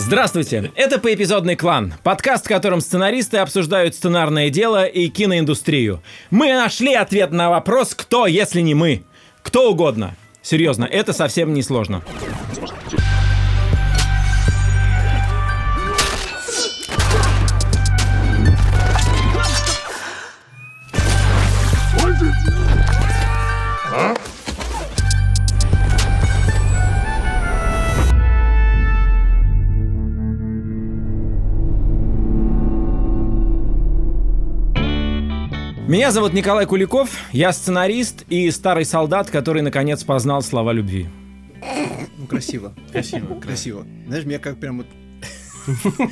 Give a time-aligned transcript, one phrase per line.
[0.00, 6.00] Здравствуйте, это «Поэпизодный клан», подкаст, в котором сценаристы обсуждают сценарное дело и киноиндустрию.
[6.30, 9.02] Мы нашли ответ на вопрос «Кто, если не мы?»
[9.42, 10.14] Кто угодно.
[10.40, 12.04] Серьезно, это совсем не сложно.
[35.88, 41.08] Меня зовут Николай Куликов, я сценарист и старый солдат, который наконец познал слова любви.
[42.18, 42.74] Ну, красиво.
[42.92, 43.40] Красиво.
[43.40, 43.86] Красиво.
[44.06, 44.86] Знаешь, меня как прям вот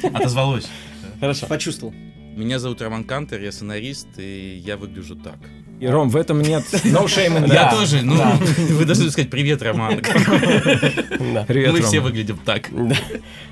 [0.15, 0.67] Отозвалось.
[1.21, 1.47] Хорошо.
[1.47, 1.93] почувствовал.
[2.37, 5.37] Меня зовут Роман Кантер, я сценарист, и я выгляжу так.
[5.79, 8.15] И, Ром, в этом нет no shame in Я тоже, ну,
[8.71, 10.01] вы должны сказать привет, Роман.
[11.47, 12.71] Привет, Мы все выглядим так.
[12.73, 12.97] Да.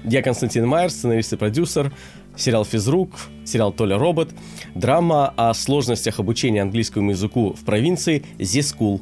[0.05, 1.93] Я Константин Майер, сценарист и продюсер.
[2.37, 3.11] Сериал «Физрук»,
[3.45, 4.31] сериал «Толя робот»,
[4.75, 9.01] драма о сложностях обучения английскому языку в провинции «The School».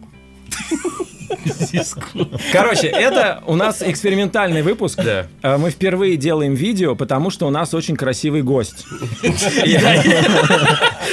[2.52, 5.02] Короче, это у нас экспериментальный выпуск.
[5.02, 5.26] Да.
[5.42, 8.84] Э, Мы впервые делаем видео, потому что у нас очень красивый гость.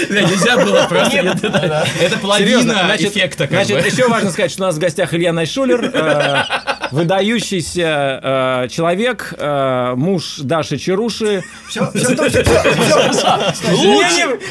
[0.09, 1.17] Нельзя было просто...
[2.01, 6.43] Это половина эффекта, значит, еще важно сказать, что у нас в гостях Илья Найшулер, э,
[6.91, 8.19] выдающийся
[8.63, 11.43] э, человек, э, муж Даши Чаруши.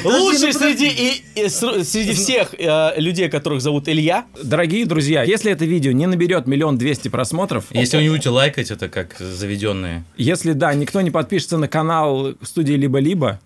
[0.05, 4.25] Лучший, среди, и- и ср- среди всех э, людей, которых зовут Илья.
[4.43, 8.71] Дорогие друзья, если это видео не наберет миллион двести просмотров, Если вы не будете лайкать,
[8.71, 10.05] это как заведенные.
[10.17, 13.41] если, да, никто не подпишется на канал студии «Либо-либо»,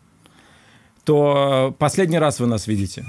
[1.04, 3.04] то э, последний раз вы нас видите.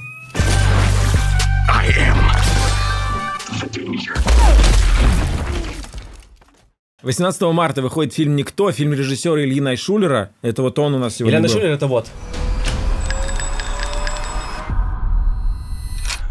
[7.04, 10.32] 18 марта выходит фильм «Никто», фильм режиссера Ильи Найшулера.
[10.42, 11.54] Это вот он у нас сегодня Илья был.
[11.54, 12.08] Шулер это вот.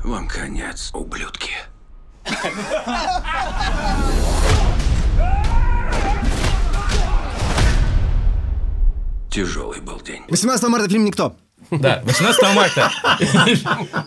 [0.02, 1.52] Вам конец, ублюдки.
[9.30, 10.22] Тяжелый был день.
[10.28, 11.36] 18 марта фильм «Никто».
[11.80, 12.90] Да, 18 марта.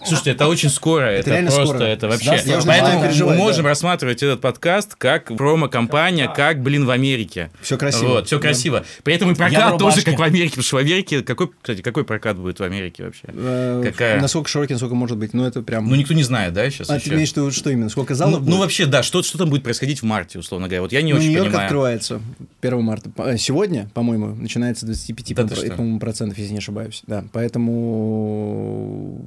[0.05, 1.05] Слушайте, это очень скоро.
[1.05, 1.87] Это, реально просто, скоро.
[1.87, 2.41] это вообще.
[2.65, 3.69] Поэтому мы можем да.
[3.69, 7.49] рассматривать этот подкаст как промо-компания, как, блин, в Америке.
[7.61, 8.09] Всё красиво.
[8.09, 8.83] Вот, все красиво.
[9.03, 12.03] При этом и прокат тоже как в Америке, потому что в Америке, какой, кстати, какой
[12.03, 13.23] прокат будет в Америке вообще?
[13.27, 14.19] Э, Какая?
[14.21, 15.33] Насколько широкий, насколько может быть.
[15.33, 15.87] Ну, это прям...
[15.89, 17.15] Ну, никто не знает, да, сейчас а ты еще?
[17.15, 17.89] имеешь в виду, что именно?
[17.89, 18.59] Сколько Ну, залов ну, будет?
[18.59, 20.81] вообще, да, что, что там будет происходить в марте, условно говоря.
[20.81, 21.65] Вот я не Ну, очень Нью-Йорк понимаю.
[21.65, 22.21] открывается
[22.61, 23.11] 1 марта.
[23.17, 27.03] Э, Сегодня, по-моему, начинается 25, Да ты по- по-моему, процентов, если не ошибаюсь.
[27.07, 27.54] Да, поэтому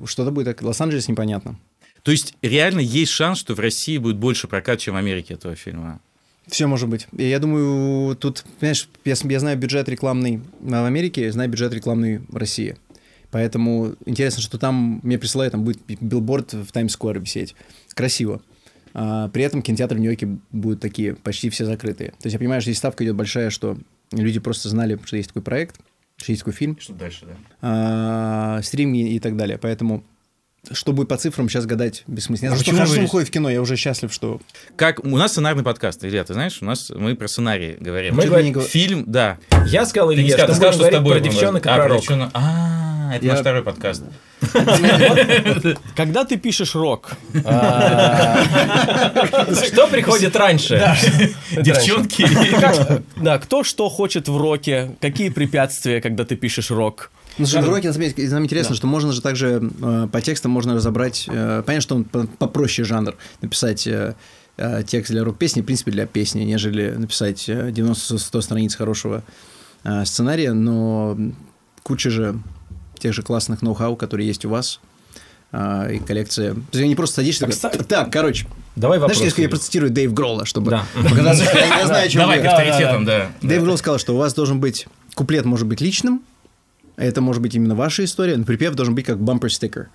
[0.06, 0.62] что-то будет.
[0.62, 1.59] Лос-Анджелес непонятно.
[2.03, 5.56] То есть, реально есть шанс, что в России будет больше прокат, чем в Америке этого
[5.56, 6.00] фильма.
[6.47, 7.06] Все может быть.
[7.12, 11.75] И я думаю, тут, понимаешь, я, я знаю бюджет рекламный в Америке, я знаю бюджет
[11.75, 12.77] рекламный в России.
[13.31, 17.55] Поэтому интересно, что там мне присылают, там будет билборд в Таймс-сквер висеть.
[17.94, 18.41] Красиво.
[18.94, 22.11] А, при этом кинотеатры в Нью-Йорке будут такие, почти все закрытые.
[22.12, 23.77] То есть я понимаю, что здесь ставка идет большая, что
[24.12, 25.78] люди просто знали, что есть такой проект,
[26.41, 27.37] такой фильм, Что дальше, да?
[27.62, 29.59] а, стриминги и так далее.
[29.59, 30.05] Поэтому
[30.73, 32.55] что будет по цифрам, сейчас гадать бессмысленно.
[32.55, 34.41] А почему хорошо вы- выходит в кино, я уже счастлив, что...
[34.77, 38.15] Как у нас сценарный подкаст, Илья, ты знаешь, у нас мы про сценарий говорим.
[38.17, 39.39] Мы говорим- говор- Фильм, да.
[39.67, 41.69] Я сказал Илье, сказал, что сказал, что с тобой про девчонок и.
[41.69, 42.01] А, пророк.
[42.01, 42.31] девчонок.
[42.34, 44.03] А, это Я- наш второй подкаст.
[45.97, 47.12] Когда ты пишешь рок,
[47.45, 48.45] а,
[49.67, 50.81] Что приходит раньше?
[51.53, 52.27] Девчонки.
[53.17, 57.11] да, кто что хочет в роке, какие препятствия, когда ты пишешь рок?
[57.38, 60.50] Ну, слушай, роке, на самом деле, нам интересно, что можно же также э, по текстам
[60.50, 61.26] можно разобрать.
[61.28, 64.15] э, понятно, что он по- попроще жанр написать э,
[64.56, 69.22] э, текст для рок-песни, в принципе, для песни, нежели написать э, 90-100 страниц хорошего
[69.84, 71.16] э, сценария, но
[71.82, 72.38] куча же
[72.99, 74.81] тех же классных ноу-хау, которые есть у вас,
[75.53, 76.55] э, и коллекция.
[76.55, 79.19] То есть, не просто садишься Так, кстати- так, короче, Давай вопрос.
[79.19, 80.84] знаешь, я, я процитирую Дэйв Гролла, чтобы Да.
[81.08, 83.31] показать, что я, я знаю, о чем Давай, авторитетам, да.
[83.43, 86.20] Дэйв Гролл сказал, что у вас должен быть куплет может быть личным,
[86.99, 89.87] это может быть именно ваша история, но припев должен быть как bumper sticker.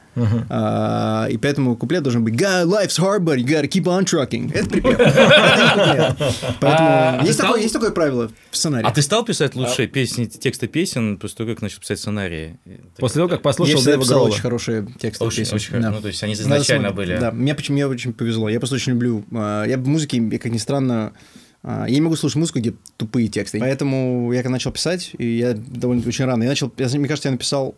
[0.50, 4.52] А, и поэтому куплет должен быть God, life's hard, but you gotta keep on trucking.
[4.54, 5.00] Это припев.
[5.00, 5.70] Это не
[6.18, 6.34] куплет.
[6.60, 7.24] Поэтому А,
[7.60, 8.86] есть такое- правило в сценарии.
[8.88, 12.58] А ты стал писать лучшие песни, тексты песен после того, как начал писать сценарии?
[12.98, 14.30] После того, как послушал Дэйва писал Гролла.
[14.30, 15.56] очень хорошие тексты песен.
[15.56, 15.78] очень.
[15.80, 17.18] Ну, то есть они изначально были.
[17.18, 18.50] Да, мне, почему- мне очень повезло.
[18.50, 19.26] Я просто очень люблю...
[19.34, 21.14] а, Я в музыке, как ни странно, а,
[21.64, 23.60] я не могу слушать музыку, где тупые тексты.
[23.60, 26.72] Поэтому я когда начал писать, и я довольно очень рано, я начал...
[26.78, 27.76] я- мне кажется, я написал...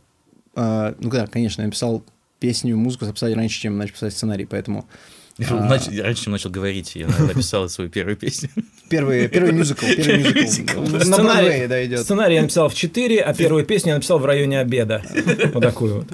[0.55, 2.03] а, Ну да, конечно, я написал
[2.39, 4.85] песню, музыку записать раньше, чем начал писать сценарий, поэтому...
[5.37, 8.49] Нач- Раньше, чем начал говорить, я написал свою первую песню.
[8.89, 10.79] Первый, первый мюзикл, первый мюзикл.
[10.81, 11.99] На Сценарий, Бродвее, да, идет.
[11.99, 15.01] сценарий я написал в 4, а первую песню я написал в районе обеда.
[15.53, 16.07] Вот такую вот.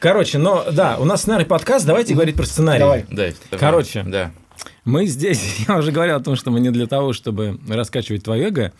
[0.00, 2.80] Короче, но да, у нас сценарий подкаст, давайте говорить про сценарий.
[2.80, 3.04] Давай.
[3.10, 3.34] Да, давай.
[3.60, 4.02] Короче.
[4.08, 4.32] Да.
[4.84, 8.48] Мы здесь, я уже говорил о том, что мы не для того, чтобы раскачивать твое
[8.48, 8.72] эго,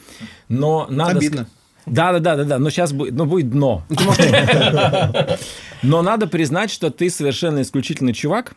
[0.48, 1.18] но надо...
[1.18, 1.48] Обидно.
[1.86, 2.58] Да, да, да, да, да.
[2.58, 3.84] Но сейчас будет, ну, будет дно.
[5.82, 8.54] Но надо признать, что ты совершенно исключительный чувак,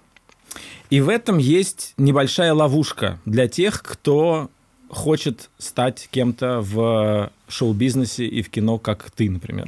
[0.90, 4.50] и в этом есть небольшая ловушка для тех, кто
[4.90, 9.68] хочет стать кем-то в шоу-бизнесе и в кино, как ты, например.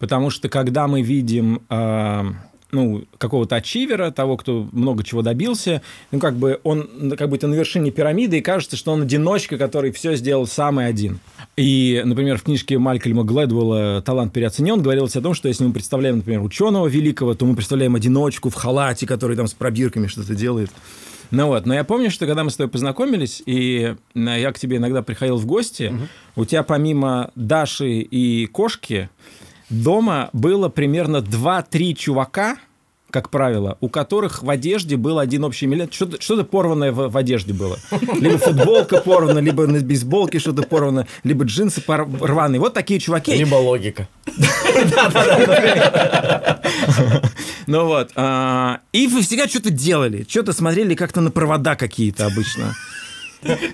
[0.00, 2.32] Потому что когда мы видим э,
[2.72, 7.54] ну, какого-то ачивера, того, кто много чего добился, ну, как бы он как будто на
[7.54, 11.20] вершине пирамиды, и кажется, что он одиночка, который все сделал самый один.
[11.56, 16.18] И, например, в книжке Малькольма Глэдвелла «Талант переоценен» говорилось о том, что если мы представляем,
[16.18, 20.70] например, ученого великого, то мы представляем одиночку в халате, который там с пробирками что-то делает.
[21.30, 24.58] Ну вот, но я помню, что когда мы с тобой познакомились, и э, я к
[24.58, 25.92] тебе иногда приходил в гости,
[26.34, 29.08] у тебя помимо Даши и кошки
[29.70, 32.56] дома было примерно 2-3 чувака,
[33.10, 35.92] как правило, у которых в одежде был один общий элемент.
[35.92, 37.76] Что-то, что-то порванное в, в одежде было.
[38.20, 42.60] Либо футболка порвана, либо на бейсболке что-то порвано, либо джинсы пор- рваные.
[42.60, 43.34] Вот такие чуваки.
[43.34, 44.06] Либо логика.
[47.66, 48.10] Ну вот.
[48.16, 52.74] а, И вы всегда что-то делали, что-то смотрели как-то на провода какие-то обычно.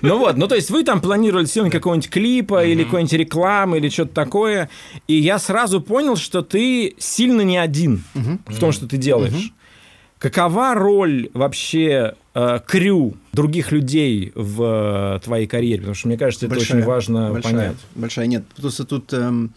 [0.01, 3.89] Ну вот, ну то есть вы там планировали съемку какого-нибудь клипа или какой-нибудь рекламы или
[3.89, 4.69] что-то такое,
[5.07, 9.53] и я сразу понял, что ты сильно не один в том, что ты делаешь.
[10.19, 15.77] Какова роль вообще э, крю других людей в э, твоей карьере?
[15.77, 17.77] Потому что мне кажется, это очень важно большая, понять.
[17.93, 18.43] Большая, нет.
[18.55, 19.53] Просто тут эм,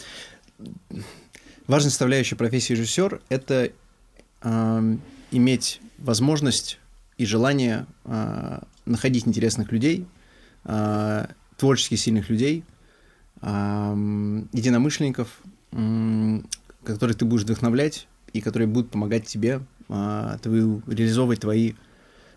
[1.67, 3.71] важная составляющая профессии режиссер– это
[4.43, 6.79] эм, иметь возможность
[7.17, 10.07] и желание э, находить интересных людей,
[10.65, 12.65] э, творчески сильных людей,
[13.43, 15.41] эм, единомышленников,
[16.85, 21.75] которых ты будешь вдохновлять и которые будут помогать тебе э, твою, реализовывать твои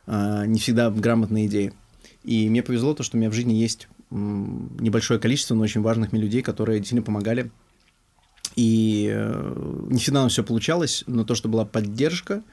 [0.05, 1.71] не всегда грамотные идеи.
[2.23, 6.11] И мне повезло то, что у меня в жизни есть небольшое количество, но очень важных
[6.11, 7.51] мне людей, которые сильно помогали.
[8.55, 12.43] И э, не всегда все получалось, но то, что была поддержка,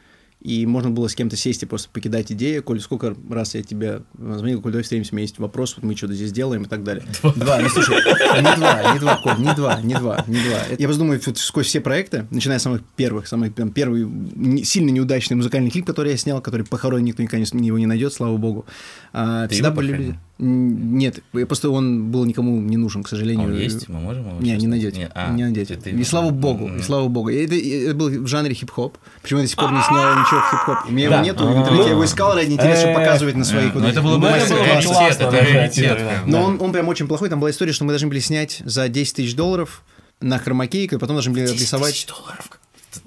[0.41, 2.63] и можно было с кем-то сесть и просто покидать идею.
[2.63, 5.95] Коль, сколько раз я тебе звонил, Коль, давай встретимся, у меня есть вопрос, вот мы
[5.97, 7.05] что-то здесь делаем и так далее.
[7.37, 7.61] Два.
[7.61, 10.59] Ну, слушай, не два, не два, Коль, не два, не два, не два.
[10.79, 14.65] Я просто думаю, вот сквозь все проекты, начиная с самых первых, самый там, первый не-
[14.65, 18.13] сильно неудачный музыкальный клип, который я снял, который похоронен, никто никогда не- его не найдет,
[18.13, 18.65] слава богу.
[19.13, 20.19] А, всегда были люди.
[20.43, 23.49] Нет, просто он был никому не нужен, к А сожалению.
[23.49, 23.89] он есть?
[23.91, 24.99] Мы можем его Не, не найдете.
[25.01, 25.77] Нет, а, не найдете.
[25.77, 26.79] ты- И слава богу, М.
[26.79, 27.29] и слава богу.
[27.29, 28.97] Это, это был в жанре хип-хоп.
[29.21, 30.79] Почему я до сих пор не снял ничего в хип-хоп?
[30.89, 31.17] У меня Да.
[31.17, 33.75] его нету в интернете, я его искал ради интереса, чтобы Э, показывать на своих.
[33.75, 36.23] Ну, это было бы Ну, это было бы это да.
[36.27, 37.29] Но он, он прям очень плохой.
[37.29, 39.83] Там была история, что мы должны были снять за 10 тысяч долларов
[40.23, 42.07] на хромакей, и потом должны были рисовать.
[42.09, 42.49] долларов.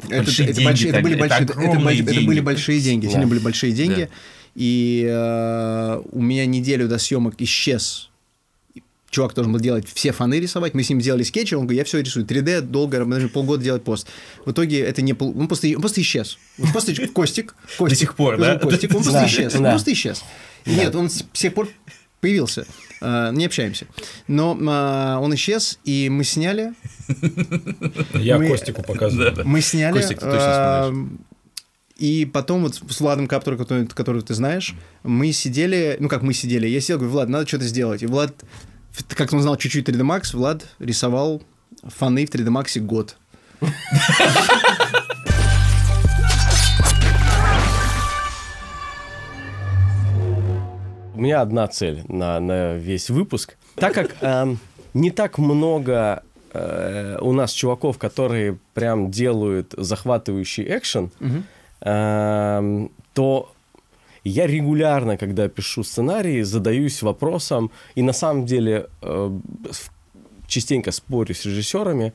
[0.08, 2.26] Это, Большие это деньги это были это большие, это, это деньги.
[2.28, 3.12] были большие деньги, Да.
[3.12, 4.02] сильно были большие деньги.
[4.04, 4.08] Да.
[4.56, 8.10] И э, у меня неделю до съемок исчез.
[9.10, 10.74] Чувак должен был делать все фоны рисовать.
[10.74, 12.26] Мы с ним сделали скетчи, он говорит, я все рисую.
[12.26, 14.08] 3D долго, мы должны полгода делать пост.
[14.46, 15.14] В итоге это не...
[15.14, 16.38] пол- Он просто, он просто исчез.
[16.58, 17.56] Вот просто Костик.
[17.78, 18.58] Костик До сих пор, да?
[18.58, 19.54] Костик, он просто исчез.
[19.56, 20.24] Он просто исчез.
[20.66, 21.68] Нет, он с тех пор
[22.22, 22.66] появился.
[23.02, 23.86] Э, Не общаемся.
[24.28, 26.74] Но э, он исчез, и мы сняли...
[28.16, 29.36] Я Мы- Костику показываю.
[29.46, 29.94] Мы сняли...
[29.94, 31.20] Костик, ты точно смотришь.
[32.04, 36.34] И потом вот с Владом Каптором, который, которого ты знаешь, мы сидели, ну как мы
[36.34, 38.04] сидели, я сидел, говорю, Влад, надо что-то сделать.
[38.04, 38.44] И Влад,
[39.08, 41.42] как он знал чуть-чуть 3D Max, Влад рисовал
[41.82, 43.16] фоны в 3D Max год.
[51.16, 53.56] У меня одна цель на, на весь выпуск.
[53.76, 54.60] Так как эм,
[54.94, 61.46] не так много э, у нас чуваков, которые прям делают захватывающий экшен, эм,
[61.84, 63.52] то
[64.24, 69.40] я регулярно, когда пишу сценарии, задаюсь вопросом, и на самом деле э,
[70.48, 72.14] частенько спорю с режиссерами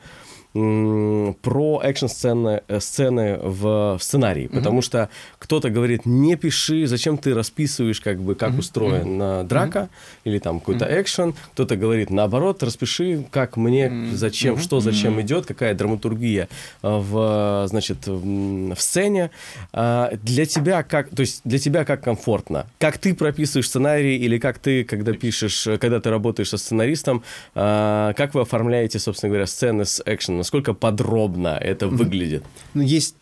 [0.53, 4.49] про экшн-сцены э, сцены в сценарии.
[4.49, 9.89] Потому что кто-то говорит, не пиши, зачем ты расписываешь, как бы, как устроена драка
[10.25, 11.35] или там какой-то экшен.
[11.53, 16.49] Кто-то говорит, наоборот, распиши, как мне, зачем, что зачем идет, какая драматургия
[16.83, 19.31] в, значит, в, сцене.
[19.73, 22.67] А, Для тебя как, то есть для тебя как комфортно?
[22.79, 27.23] Как ты прописываешь сценарий или как ты, когда пишешь, когда ты работаешь со сценаристом,
[27.55, 30.03] а, как вы оформляете, собственно говоря, сцены с
[30.39, 32.45] Насколько подробно это выглядит?
[32.75, 33.17] Ну, есть,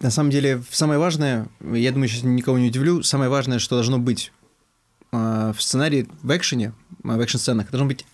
[0.00, 3.98] на самом деле, самое важное, я думаю, сейчас никого не удивлю, самое важное, что должно
[3.98, 4.32] быть
[5.12, 6.72] а, в сценарии в экшене,
[7.04, 8.04] а, в экшн-сценах должно быть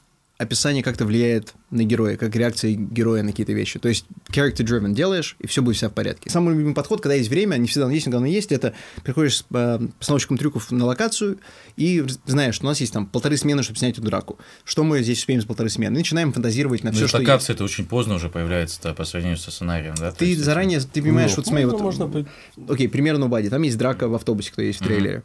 [0.40, 3.78] описание как-то влияет на героя, как реакция героя на какие-то вещи.
[3.78, 6.30] То есть character-driven делаешь, и все будет вся в порядке.
[6.30, 8.72] Самый любимый подход, когда есть время, не всегда он есть, но главное есть, это
[9.04, 11.38] приходишь с э, постановщиком трюков на локацию
[11.76, 14.38] и знаешь, что у нас есть там полторы смены, чтобы снять эту драку.
[14.64, 15.96] Что мы здесь успеем за полторы смены?
[15.96, 19.04] И начинаем фантазировать на Ну, все, что локация это очень поздно уже появляется да, по
[19.04, 20.10] сравнению со сценарием, да?
[20.10, 22.26] Ты есть это- заранее, ты понимаешь, Ну, вот смотри, можно- вот, можно
[22.72, 25.22] окей, пример Nobody, там есть драка в автобусе, кто есть в трейлере.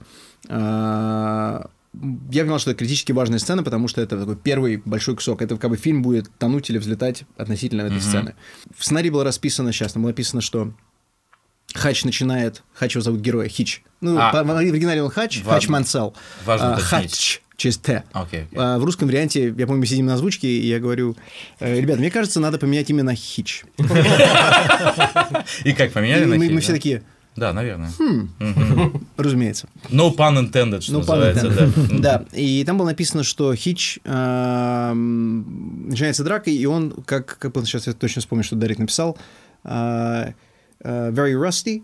[0.50, 1.70] А,
[2.32, 5.42] Я понял, что это критически важная сцена, потому что это такой первый большой кусок.
[5.42, 8.36] Это как бы фильм будет тонуть или взлетать относительно этой сцены.
[8.78, 10.74] В сценарии было расписано сейчас, там было написано, что
[11.74, 13.84] Хач начинает, Хач его зовут героя, Хич.
[14.02, 14.32] Ну, А.
[14.32, 15.52] по- в оригинале он Хач, Важно.
[15.54, 16.16] Хач Мансел.
[16.46, 16.80] Важно А.
[16.80, 18.04] Хач через Т.
[18.14, 18.58] Окей, окей.
[18.60, 21.16] А в русском варианте, я помню, мы сидим на озвучке, и я говорю,
[21.60, 23.64] «Э, ребята, мне кажется, надо поменять имя на Хич.
[25.64, 27.04] И как, поменяли на хит, мы все такие,
[27.36, 27.90] Да, наверное.
[29.18, 29.68] разумеется.
[29.90, 31.74] No pun intended, что Ну, называется, понятно.
[32.00, 32.00] да.
[32.32, 37.66] Да, и там было написано, что Хич эм, начинается драка, и он, как, как бы
[37.66, 39.18] сейчас я точно вспомню, что Дарик написал,
[39.64, 40.32] э,
[40.82, 41.84] э, very rusty,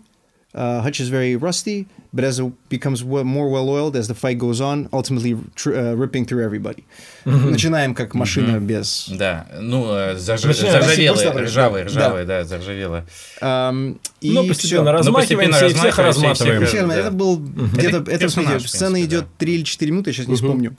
[0.54, 4.38] uh, Hutch is very rusty, but as it becomes well, more well-oiled as the fight
[4.38, 6.84] goes on, ultimately tr- uh, ripping through everybody.
[7.24, 9.06] Начинаем как машина без...
[9.08, 11.88] Да, ну, э, зарж- Начинаем заржавелая, просто- ржавая, да.
[11.90, 13.06] ржавая, да, заржавелая.
[13.40, 14.48] Эм, и Но всё.
[14.48, 16.88] постепенно Ну, размахиваемся и всех размахиваемся, и всех разматываем.
[16.88, 16.96] да.
[16.96, 20.26] это был где-то, это, персонаж, смотрите, сцена принципе, идет 3 или 4 минуты, я сейчас
[20.28, 20.76] не вспомню.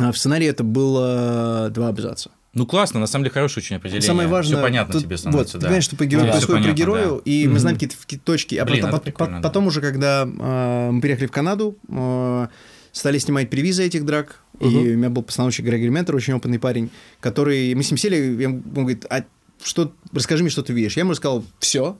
[0.00, 2.30] А в сценарии это было два абзаца.
[2.54, 4.06] Ну, классно, на самом деле, хорошее очень определение.
[4.06, 4.56] Самое важное...
[4.56, 5.66] Все понятно тут- тебе становится, вот, да.
[5.66, 7.30] Понимаешь, что по герою Да, происходит понятно, про герою, да.
[7.30, 8.54] и мы знаем какие-то точки.
[8.54, 9.42] А Блин, потом, это прикольно, да.
[9.42, 12.46] потом уже, когда э, мы приехали в Канаду, э,
[12.92, 16.90] стали снимать привизы этих драк, и у меня был постановщик Грегори Ментор, очень опытный парень,
[17.20, 17.74] который...
[17.74, 19.24] Мы с ним сели, и он говорит, а
[19.62, 19.92] что...
[20.12, 20.96] расскажи мне, что ты видишь.
[20.96, 21.98] Я ему рассказал все,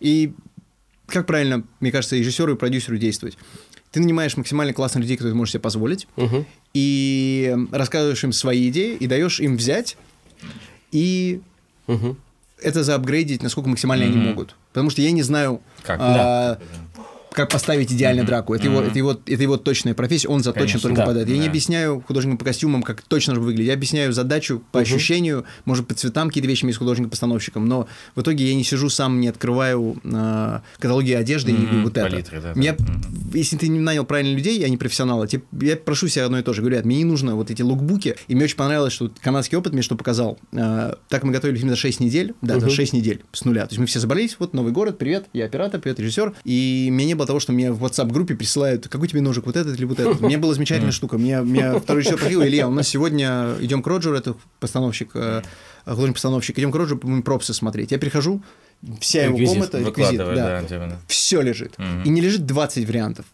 [0.00, 0.34] и
[1.06, 3.36] как правильно, мне кажется, режиссеру и продюсеру действовать.
[3.92, 6.46] Ты нанимаешь максимально классных людей, которые ты можешь себе позволить, Мгм.
[6.72, 9.98] и рассказываешь им свои идеи, и даешь им взять,
[10.90, 11.40] и
[11.86, 12.16] Мгм.
[12.62, 14.56] это заапгрейдить, насколько максимально они могут.
[14.72, 15.98] Потому что я не знаю, Как?
[16.00, 16.58] а,
[17.32, 18.54] как поставить идеально драку.
[18.54, 21.30] Это, его, это, его, это его точная профессия, он заточен Конечно, только да, под это.
[21.30, 21.50] Я не да.
[21.50, 23.68] объясняю художникам по костюмам, как точно должно выглядеть.
[23.68, 28.48] Я объясняю задачу по ощущению, может, по цветам какие-то вещи есть художником-постановщиком, но в итоге
[28.48, 32.08] я не сижу сам, не открываю а, каталоги одежды и не говорю вот это.
[32.08, 32.84] палитры, да, Меня- да.
[33.34, 36.42] Если ты не нанял правильных людей, а не профессионалы, тебе- я прошу себя одно и
[36.42, 36.60] то же.
[36.60, 38.16] Говорю, «Ребят, мне не нужно вот эти лукбуки.
[38.28, 40.38] И мне очень понравилось, что канадский опыт мне что показал.
[40.52, 42.34] А, так мы готовили фильм за 6 недель.
[42.42, 43.62] Да, за 6 недель с нуля.
[43.66, 46.34] То есть мы все собрались, вот новый город, привет, я оператор, привет, режиссер.
[46.44, 49.76] И мне не было того, что мне в WhatsApp-группе присылают, какой тебе ножик, вот этот
[49.76, 50.20] или вот этот.
[50.20, 51.18] Мне была замечательная штука.
[51.18, 55.42] Мне, мне второй режиссер приходил, Илья, у нас сегодня идем к Роджеру, это постановщик, э,
[55.84, 57.92] художник-постановщик, идем к Роджеру, будем пропсы смотреть.
[57.92, 58.42] Я прихожу,
[59.00, 60.62] вся его Реквизит комната, реквизит, да.
[60.62, 61.76] да, все лежит.
[62.04, 63.26] И не лежит 20 вариантов,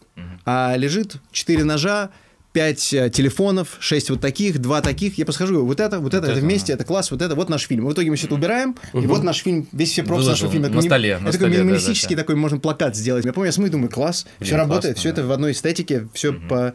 [0.45, 2.09] а лежит 4 ножа,
[2.53, 2.79] 5
[3.11, 5.17] телефонов, 6 вот таких, 2 таких.
[5.17, 7.67] Я говорю, вот это, вот это, это это, вместе, это класс, вот это, вот наш
[7.67, 7.85] фильм.
[7.85, 10.51] В итоге мы все это убираем, и вот наш фильм, весь все пропсы Выложил нашего
[10.51, 10.69] фильма.
[10.69, 12.23] на столе, Это на такой столе, да, минималистический да, да.
[12.23, 13.25] такой, можно плакат сделать.
[13.25, 15.27] Я помню, я смотрю, думаю, класс, все Блин, работает, классно, все это да.
[15.27, 16.73] в одной эстетике, все по,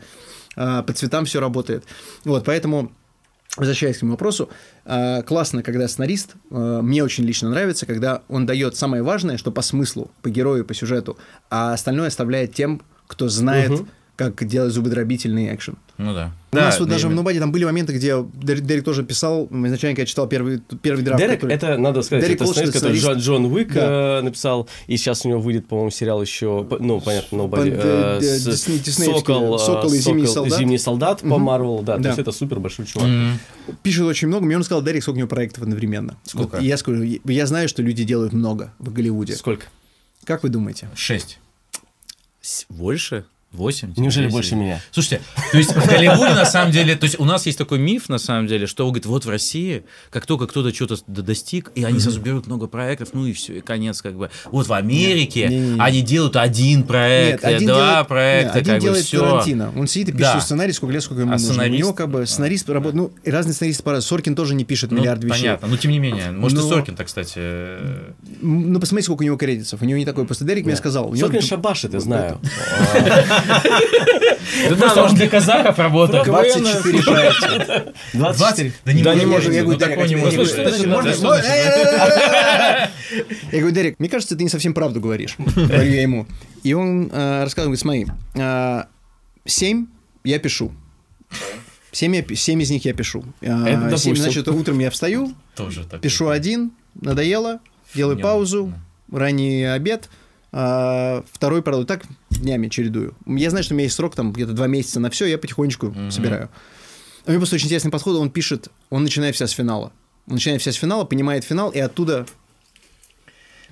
[0.57, 1.85] а, по цветам все работает.
[2.25, 2.93] Вот, поэтому
[3.57, 4.49] Возвращаясь к этому вопросу,
[4.85, 9.53] э, классно, когда сценарист, э, мне очень лично нравится, когда он дает самое важное, что
[9.53, 11.17] по смыслу, по герою, по сюжету,
[11.51, 13.89] а остальное оставляет тем, кто знает, Мгм.
[14.17, 15.77] Как делать зубодробительный экшен.
[15.99, 16.33] Ну да.
[16.53, 17.13] У нас вот да, даже в.
[17.15, 21.03] Нобаде там были моменты, где Дерек, Дерек тоже писал, изначально, когда я читал первый, первый
[21.03, 21.21] драфт.
[21.21, 22.99] Дерек, который- это, надо сказать, Дерек это сценарист, который.
[22.99, 24.19] Джон, Джон Уик Да.
[24.19, 27.71] э, написал, и сейчас у него выйдет, по-моему, сериал еще, ну, понятно, Nobody, Под, э,
[27.75, 30.59] э, э, Дисней- диснеевский, Сокол, э, «Сокол и Зимний солдат».
[30.59, 31.39] Зимний солдат по.
[31.39, 32.09] Марвел, да, то Да.
[32.11, 33.09] есть это супер большой чувак.
[33.83, 34.45] Пишет очень много.
[34.47, 36.17] Мне он сказал, Дерек, сколько у него проектов одновременно.
[36.25, 36.59] Сколько?
[36.59, 39.35] Я скажу, я- знаю, что люди делают много в Голливуде.
[39.35, 39.67] Сколько?
[40.25, 40.89] Как вы думаете?
[40.95, 41.39] Шесть.
[42.69, 43.25] Больше?
[43.55, 43.93] Восемь?
[43.97, 44.33] Неужели Десять?
[44.35, 44.81] больше меня?
[44.91, 48.09] Слушайте, то есть в Голливуде на самом деле, то есть у нас есть такой миф
[48.09, 52.01] на самом деле, что говорит, вот в России, как только кто-то что-то достиг, и они
[52.01, 54.31] сразу берут много проектов, ну и все, и конец как бы.
[54.47, 55.81] Вот в Америке Не, не, не.
[55.81, 59.21] они делают один проект, э, два делает- проекта, нет, один как бы делает все.
[59.21, 59.73] Тарантино.
[59.77, 60.41] Он сидит и пишет Да.
[60.41, 61.49] сценарий, сколько лет, сколько ему А нужно.
[61.49, 61.75] сценарист?
[61.75, 62.95] У него как бы сценарист работает.
[62.97, 65.43] Ну, и разные сценаристы по Соркин тоже не пишет Ну, миллиард вещей.
[65.43, 67.35] понятно, но тем не менее, может Но- и Соркин-то, кстати.
[67.37, 69.81] э, Ну, посмотрите, сколько у него кредитов.
[69.81, 70.25] У него не такой.
[70.27, 71.09] Просто Дерек мне сказал.
[71.11, 72.41] У него шабашит, я знаю.
[73.45, 76.25] Да просто он для казахов работает.
[76.25, 77.93] 24 проекта.
[78.13, 78.73] 24.
[78.85, 80.39] Да не Да не может я быть, говорю, ну Дерек,
[81.99, 82.91] а?
[83.53, 85.37] Я говорю, Дерек, мне кажется, ты не совсем правду говоришь.
[85.39, 86.27] Говорю я ему.
[86.63, 88.85] И он э, рассказывает, говорит, смотри, э,
[89.45, 89.87] семь
[90.25, 90.73] я пишу.
[91.93, 93.25] Семь, я семь из них я пишу.
[93.41, 94.17] Э, Это семь, допустим.
[94.17, 96.01] значит, утром я встаю, Тоже так.
[96.01, 97.61] пишу один, надоело,
[97.95, 98.73] делаю Не, паузу,
[99.13, 100.09] ранний обед,
[100.53, 101.89] а, второй продукт.
[101.89, 102.03] Так
[102.41, 103.15] днями чередую.
[103.27, 105.95] Я знаю, что у меня есть срок, там, где-то два месяца на все, я потихонечку
[106.11, 106.49] собираю.
[107.27, 109.93] У него просто очень интересный подход, он пишет, он начинает вся с финала.
[110.27, 112.27] Он начинает вся с финала, понимает финал, и оттуда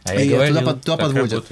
[0.04, 1.45] А И я говорил, туда под- туда подводят.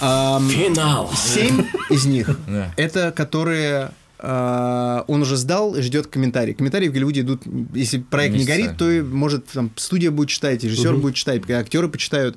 [0.00, 1.10] ам, Финал.
[1.14, 2.38] семь из них
[2.76, 6.54] это которые а, он уже сдал и ждет комментарий.
[6.54, 7.42] Комментарии в Голливуде идут,
[7.74, 12.36] если проект не горит, то может там студия будет читать, режиссер будет читать, актеры почитают.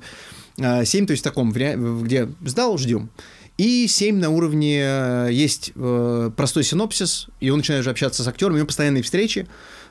[0.58, 3.10] А, Семь, то есть в таком, где сдал, ждем.
[3.58, 8.28] И семь на уровне э, есть э, простой синопсис, и он начинает уже общаться с
[8.28, 9.46] актерами, у него постоянные встречи.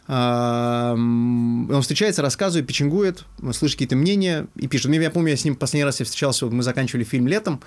[0.07, 4.91] А, Он встречается, рассказывает, печенгует, слышит какие-то мнения и пишет.
[4.91, 7.61] Я помню, я с ним последний раз я встречался, мы заканчивали фильм летом,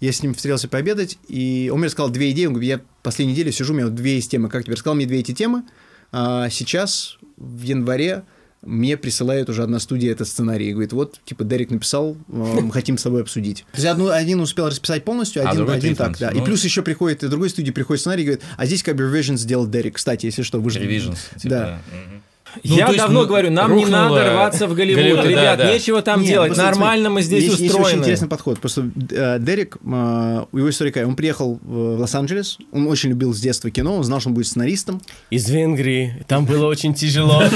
[0.00, 2.46] я с ним встретился пообедать, и он мне рассказал две идеи.
[2.46, 4.48] Он говорит, я последнюю неделю сижу, у меня вот две есть темы.
[4.48, 4.74] Как тебе?
[4.74, 5.62] Рассказал мне две эти темы.
[6.10, 8.24] А сейчас, в январе,
[8.64, 10.68] мне присылает уже одна студия этот сценарий.
[10.68, 13.64] И говорит, вот, типа, Дерек написал, э, мы хотим с тобой обсудить.
[13.72, 16.30] То есть одну, один успел расписать полностью, А один, другой один так, да.
[16.30, 16.44] И Ну.
[16.44, 19.36] плюс еще приходит, из другой студии приходит сценарий и говорит, а здесь как бы revision
[19.36, 19.96] сделал Дерек.
[19.96, 20.80] Кстати, если что, вы же...
[20.80, 21.80] Revisions, типа, Да.
[21.92, 22.22] Мгм.
[22.62, 25.02] Ну, Я давно ну, говорю, нам не рухнуло надо рваться в Голливуд.
[25.02, 25.72] Голливуд, да, Ребят, да.
[25.72, 26.48] нечего там Нет, делать.
[26.48, 28.00] просто Нормально мы здесь есть, Есть очень устроены.
[28.00, 28.60] интересный подход.
[28.60, 31.04] Просто э, Дерек, э, его история?
[31.06, 34.46] Он приехал в Лос-Анджелес, он очень любил с детства кино, он знал, что он будет
[34.46, 35.00] сценаристом.
[35.30, 36.24] Из Венгрии.
[36.28, 37.42] Там было очень тяжело.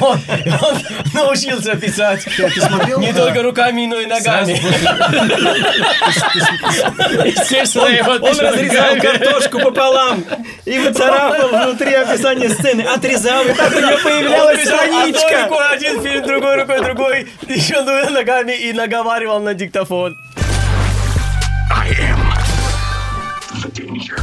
[0.00, 0.18] Он
[1.14, 2.26] научился писать.
[2.98, 4.60] Не только руками, но и ногами.
[8.20, 10.24] Он разрезал картошку пополам
[10.64, 12.82] и выцарапал внутри описания сцены.
[12.82, 15.42] Отрезал, и так Он появлялась писал одной страничка.
[15.44, 20.16] рукой один фильм, другой рукой другой, еще двумя ногами и наговаривал на диктофон.
[21.70, 22.18] I am
[23.62, 24.20] the danger.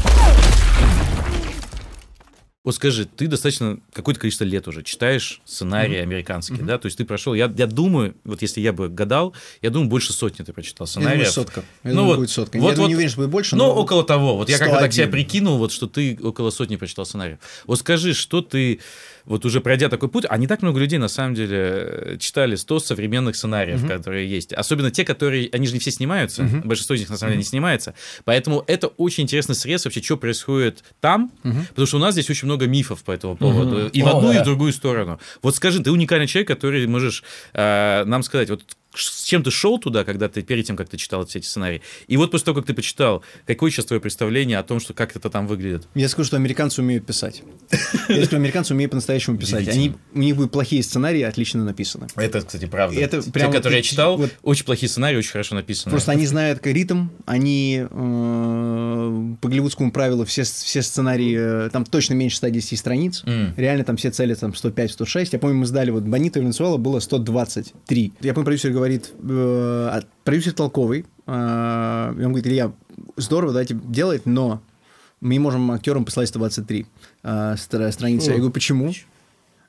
[2.63, 6.79] Вот скажи, ты достаточно какое-то количество лет уже читаешь сценарии американские, да?
[6.79, 10.13] То есть ты прошел, я, я думаю, вот если я бы гадал, я думаю, больше
[10.13, 11.17] сотни ты прочитал Я сценариев.
[11.19, 11.63] думаю, сотка.
[11.83, 12.57] Я Ну думаю, вот- будет сотка.
[12.57, 13.75] вот- я вот- не уверен, что будет больше, Ну, но...
[13.75, 14.35] около того.
[14.35, 15.11] Вот я как-то так себя 101.
[15.11, 17.37] прикинул, вот что ты около сотни прочитал сценариев.
[17.67, 18.79] Вот скажи, что ты,
[19.25, 22.55] вот уже пройдя такой путь, а не так много людей, на самом деле, э, читали
[22.55, 24.53] 100 современных сценариев, которые есть.
[24.53, 27.43] Особенно те, которые, они же не все снимаются, большинство из них, на самом деле, не
[27.43, 27.93] снимается.
[28.23, 31.31] Поэтому это очень интересный срез вообще, что происходит там,
[31.69, 33.87] потому что у нас здесь очень много мифов по этому поводу.
[33.87, 34.41] И в О, одну, и да.
[34.41, 35.19] в другую сторону.
[35.41, 38.63] Вот скажи, ты уникальный человек, который можешь э, нам сказать, вот
[38.97, 41.81] с чем ты шел туда, когда ты перед тем, как ты читал все эти сценарии,
[42.07, 45.15] и вот после того, как ты почитал, какое сейчас твое представление о том, что как
[45.15, 45.87] это там выглядит?
[45.95, 47.43] Я скажу, что американцы умеют писать.
[48.09, 49.67] Я скажу, американцы умеют по-настоящему писать.
[49.67, 52.07] Они, у них будут плохие сценарии, отлично написаны.
[52.15, 52.99] Это, кстати, правда.
[52.99, 55.91] Это Те, прям вот которые я читал, вот- очень плохие сценарии, очень хорошо написаны.
[55.91, 61.85] Просто они знают как ритм, они э, по голливудскому правилу все, все сценарии, э, там
[61.85, 63.53] точно меньше 110 страниц, М.
[63.57, 65.29] реально там все цели там 105-106.
[65.33, 68.13] Я помню, мы сдали, вот Бонита Венесуэла было 123.
[68.21, 72.71] Я помню, продюсер говорит, э, а продюсер толковый, э, и он говорит, Илья,
[73.17, 74.61] здорово, давайте делать, но
[75.21, 76.85] мы не можем актерам послать 123
[77.23, 78.29] э, стра- страницы.
[78.31, 78.93] Я говорю, почему?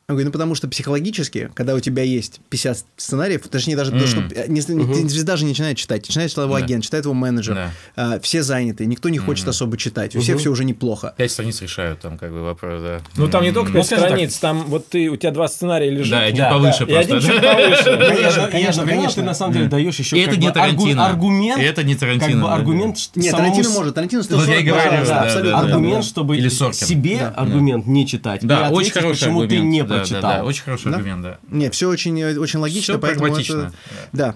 [0.08, 4.06] Он говорит, ну потому что психологически, когда у тебя есть 50 сценариев, точнее даже то,
[4.06, 6.64] что не, не- звезда же не начинает читать, начинает читать его Да.
[6.64, 7.70] агент, читает его менеджер, Да.
[7.96, 11.12] а, все заняты, никто не хочет особо читать, у всех все уже неплохо.
[11.16, 13.00] Пять страниц решают там как бы вопрос, да.
[13.16, 13.98] Ну, там не только Ну, пять так.
[13.98, 16.10] страниц, там вот ты, у тебя два сценария лежат.
[16.20, 17.32] Да, один Да, повыше И один просто.
[17.32, 17.54] чуть да.
[17.56, 17.82] повыше.
[17.84, 19.12] Конечно, И конечно, конечно.
[19.14, 21.06] ты на самом деле даешь еще это как не Тарантино.
[21.06, 21.60] аргумент.
[21.60, 24.62] Это не Тарантино, Как бы да, аргумент Нет, самому Тарантино может, Тарантино Вот я и
[24.62, 25.50] 140, говорю, пожалуйста, да, абсолютно.
[25.50, 25.66] да, да.
[25.74, 27.28] аргумент, чтобы себе Да.
[27.30, 28.46] аргумент не читать.
[28.46, 29.50] Да, очень хороший почему аргумент.
[29.64, 30.30] ты не Да, да, прочитал.
[30.32, 30.96] Да, очень хороший Да?
[30.96, 31.38] аргумент, да.
[31.50, 33.54] Нет, все очень, э, очень логично, Всё поэтому прагматично.
[33.58, 33.72] это-
[34.12, 34.34] Да.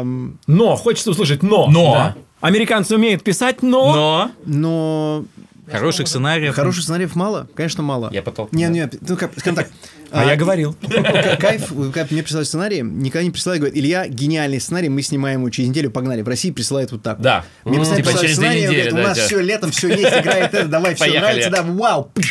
[0.00, 1.68] ам, Но, хочется услышать но.
[1.70, 1.92] Но.
[1.94, 2.16] Да.
[2.40, 3.94] Американцы умеют писать, но...
[3.94, 5.24] Но Но
[5.70, 6.54] хороших сценариев.
[6.54, 8.10] хороших сценариев мало, конечно, мало.
[8.12, 8.60] Я потолкнул.
[8.60, 9.68] Нет, нет, ну как, скажем так.
[10.10, 10.74] А я говорил.
[10.82, 15.40] К- Кайф, как мне присылают сценарии, никогда не присылают, говорят, Илья, гениальный сценарий, мы снимаем
[15.40, 16.22] его через неделю, погнали.
[16.22, 17.20] В России присылают вот так.
[17.20, 17.44] Да.
[17.64, 19.26] Мне постоянно Типа присылают через сценарий, недели, говорят, у нас да.
[19.26, 22.12] все, летом все есть, играет это, давай, все нравится, да, вау.
[22.16, 22.28] И ты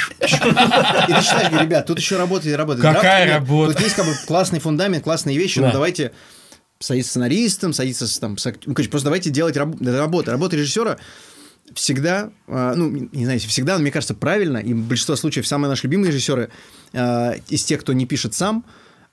[1.22, 2.86] читаешь, ребят, тут еще работает, работает.
[2.86, 3.74] Какая работа?
[3.74, 5.74] Тут есть как бы классный фундамент, классные вещи, но Да.
[5.74, 6.12] давайте
[6.80, 10.32] садиться сценаристом, садиться там, с ну, короче, просто давайте делать раб- работу.
[10.32, 10.98] Работа режиссера
[11.76, 15.70] всегда, а, ну, не знаю, всегда, но мне кажется, правильно, и в большинстве случаев самые
[15.70, 16.50] наши любимые режиссеры
[16.94, 18.66] а, из тех, кто не пишет сам,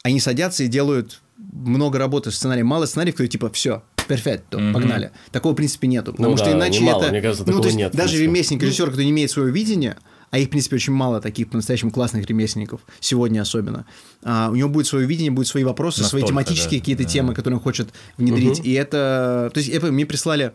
[0.03, 5.13] они садятся и делают много работы с сценарием, мало сценариев, кто типа, все, перфекто, погнали.
[5.31, 6.13] Такого, в принципе, нету.
[6.13, 7.13] Потому Ну что да, иначе немало, это...
[7.13, 9.97] мне кажется, ну, то есть нет, в даже ремесленник, режиссер, кто не имеет своего видения,
[10.31, 13.85] а их, в принципе, очень мало таких по-настоящему классных ремесленников, сегодня особенно.
[14.23, 16.83] А, у него будет свое видение, будут свои вопросы, свои Настолько, тематические да.
[16.83, 17.09] какие-то Да.
[17.09, 18.61] темы, которые он хочет внедрить.
[18.65, 19.51] И это...
[19.53, 20.53] То есть это мне прислали...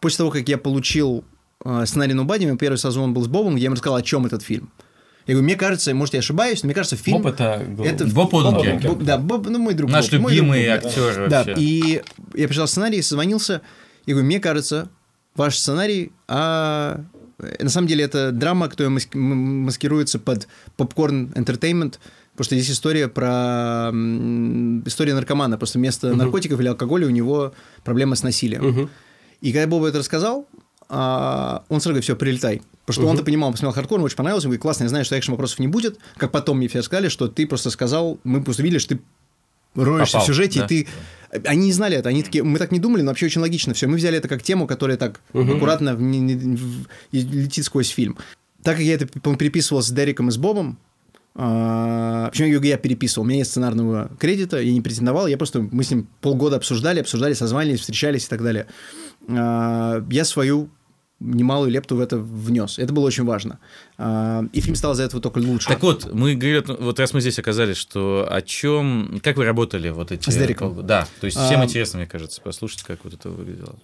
[0.00, 1.24] После того, как я получил
[1.64, 4.42] э, сценарий Нубади, мой первый сезон был с Бобом, я ему рассказал, о чем этот
[4.42, 4.70] фильм.
[5.26, 7.18] Я говорю, мне кажется, может, я ошибаюсь, но мне кажется, фильм...
[7.20, 8.88] Боб это это Боб Оденкер.
[8.88, 9.90] Боб- Да, Боб, ну, мой друг.
[9.90, 10.88] Наш Боб, мой любимый друг да.
[10.88, 11.62] актер Да, вообще.
[11.62, 12.02] и
[12.34, 13.60] я прочитал сценарий, созвонился,
[14.06, 14.88] и говорю, мне кажется,
[15.36, 17.04] ваш сценарий, а
[17.60, 21.98] на самом деле это драма, которая маскируется под попкорн entertainment,
[22.32, 23.90] потому что здесь история про
[24.86, 27.52] история наркомана, просто вместо наркотиков или алкоголя у него
[27.84, 28.90] проблема с насилием.
[29.40, 30.46] И когда Боба это рассказал,
[30.88, 32.62] а, он сразу говорит, все, прилетай.
[32.86, 35.18] Потому что он-то понимал, посмотрел хардкор, ему очень понравилось, он говорит, классно, я знаю, что
[35.18, 35.98] экшен вопросов не будет.
[36.16, 39.02] Как потом мне все сказали, что ты просто сказал, мы просто видели, что ты
[39.74, 40.64] роешься Попал, в сюжете, да.
[40.64, 40.88] и ты...
[41.44, 43.86] Они не знали это, они такие, мы так не думали, но вообще очень логично все.
[43.86, 48.16] Мы взяли это как тему, которая так аккуратно в- в- и летит сквозь фильм.
[48.62, 50.78] Так как я это переписывал с Дереком и с Бобом,
[51.40, 55.60] а, я говорю, я переписывал, у меня нет сценарного кредита, я не претендовал, я просто,
[55.60, 58.66] мы с ним полгода обсуждали, обсуждали, созванивались, встречались и так далее.
[59.28, 60.70] А, Я свою
[61.20, 62.78] немалую лепту в это внес.
[62.78, 63.58] Это было очень важно.
[63.96, 65.68] А, И фильм стал за этого только лучше.
[65.68, 69.90] Так вот, мы говорим, вот раз мы здесь оказались, что о чем, как вы работали
[69.90, 70.30] вот эти...
[70.30, 70.86] С полгода?
[70.86, 73.74] Да, то есть всем А, интересно, мне кажется, послушать, как вот это выглядело.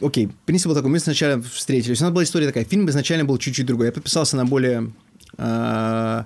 [0.00, 3.36] Окей, принцип был такой, мы сначала встретились, у нас была история такая, фильм изначально был
[3.36, 4.92] чуть-чуть другой, я подписался на более,
[5.36, 6.24] а,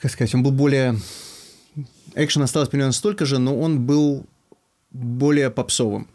[0.00, 0.96] как сказать, он был более,
[2.14, 4.24] экшен осталось примерно столько же, но он был
[4.90, 6.08] более попсовым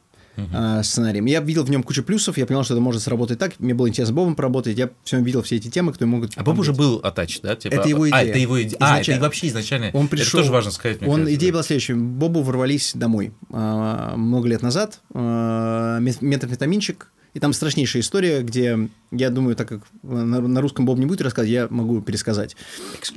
[0.53, 1.25] а, сценарием.
[1.25, 3.87] Я видел в нем кучу плюсов, я понял, что это может сработать так, мне было
[3.89, 6.31] интересно с Бобом поработать, я все видел все эти темы, которые могут...
[6.35, 7.55] А Боб уже был атач, да?
[7.55, 8.21] Типа, Это его А, идея.
[8.29, 8.77] это его идея.
[8.79, 9.89] А, это вообще изначально.
[9.93, 10.39] Он Это пришел.
[10.39, 11.53] тоже важно сказать, мне Он кажется, идея да.
[11.55, 11.95] была следующая.
[11.95, 14.99] Бобу ворвались домой а, много лет назад.
[15.13, 17.11] а, мет- метамфетаминчик.
[17.33, 21.19] И там страшнейшая история, где, я думаю, так как на, на русском Боб не будет
[21.21, 22.55] рассказывать, я могу пересказать.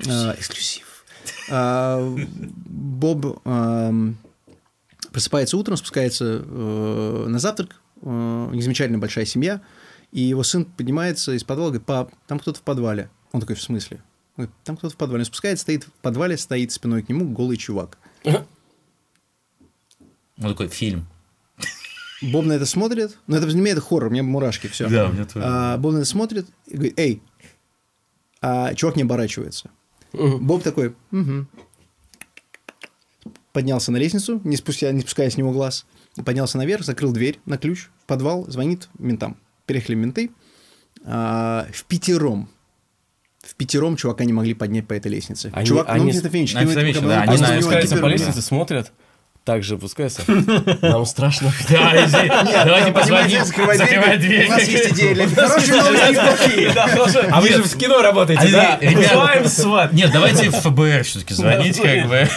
[0.09, 0.85] А, эксклюзив.
[1.51, 2.17] А,
[2.67, 4.17] Боб ам,
[5.19, 7.81] просыпается утром, спускается э, на завтрак.
[8.03, 9.61] э, у них замечательная большая семья.
[10.13, 13.11] И его сын поднимается из подвала, говорит, пап, там кто-то в подвале.
[13.33, 13.97] Он такой, в смысле?
[14.37, 15.23] Он говорит, там кто-то в подвале.
[15.23, 17.99] Он спускается, стоит в подвале, стоит спиной к нему голый чувак.
[18.25, 18.45] Он
[20.39, 21.09] такой, фильм.
[22.23, 23.19] Боб на это смотрит.
[23.27, 24.89] Ну, это для меня это хоррор, у меня мурашки, все.
[24.89, 25.79] Да, у меня тоже.
[25.79, 27.23] Боб на это смотрит и говорит, эй,
[28.41, 29.71] а чувак не оборачивается.
[30.13, 31.49] Боб такой, «Мгм».
[33.53, 35.87] Поднялся на лестницу, не, спустя, не спуская с него глаз,
[36.25, 39.37] поднялся наверх, закрыл дверь на ключ, в подвал, звонит ментам.
[39.67, 40.31] Приехали менты.
[41.05, 42.49] А, в пятером.
[43.41, 45.51] В пятером чувака не могли поднять по этой лестнице.
[45.55, 48.93] Они- Чувак, они ну, с- метафемич, они метафемич, да, они Они спускаются по лестнице, смотрят,
[49.49, 50.21] так же опускаются.
[50.83, 51.51] Нам страшно.
[51.71, 54.47] Да, иди, давайте позвоним, закрывай дверь.
[54.47, 57.31] У нас есть идея для хорошие новости и плохие.
[57.31, 58.79] А вы же в кино работаете, Они- да?
[58.79, 59.93] ребята, Вызываем сват.
[59.95, 62.29] Нет, давайте в ФБР все-таки звонить, как бы.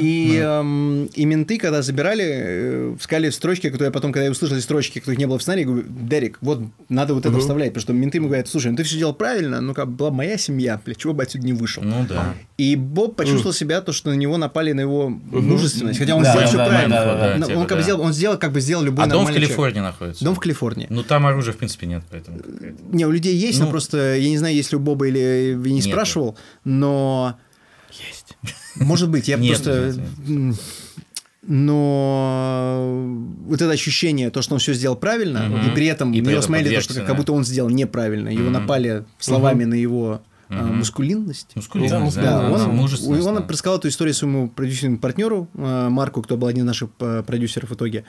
[0.00, 0.06] И?
[0.06, 4.56] И, эм, и менты, когда забирали, э, сказали строчки, которые я потом, когда я услышал
[4.56, 7.82] эти строчки, которых не было в сценарии, говорю, Дерек, вот надо вот это вставлять, потому
[7.82, 10.80] что менты ему говорят, слушай, ну ты все делал правильно, ну как была моя семья,
[10.84, 11.82] бля, чего бы отсюда не вышел.
[11.82, 12.34] Ну да.
[12.58, 15.08] И Боб почувствовал себя, то, что на него напали на его
[15.82, 16.94] мужественность, хотя он Да, сделал да, все да, правильно.
[16.96, 17.82] да, да, да, Но типа, он, как бы да.
[17.82, 19.48] сделал, он сделал, как бы сделал любой А дом в нормальный человек.
[19.56, 20.24] Калифорнии находится.
[20.24, 20.86] Дом в Калифорнии.
[20.90, 22.38] Ну там оружия, в принципе, нет, поэтому...
[22.92, 23.70] Не, у людей есть, но Ну.
[23.70, 25.18] просто я не знаю, есть ли у Боба или
[25.52, 25.88] я не Нету.
[25.90, 27.38] спрашивал, но
[27.90, 28.36] Есть.
[28.76, 29.94] может быть, я Нет, просто
[30.26, 30.56] нет,
[31.42, 33.06] но
[33.46, 36.42] вот это ощущение, то, что он все сделал правильно, и при этом И при него
[36.42, 37.14] смотрели то, что как да.
[37.14, 40.78] будто он сделал неправильно, его напали словами на его а, Мгм.
[40.78, 41.54] мускулинность.
[41.54, 43.46] Мускулинность, Да, Да, да, он, мужественность, он да.
[43.48, 47.70] рассказал эту историю своему продюсерному партнеру э, Марку, кто был один из наших э, продюсеров
[47.70, 48.04] в итоге.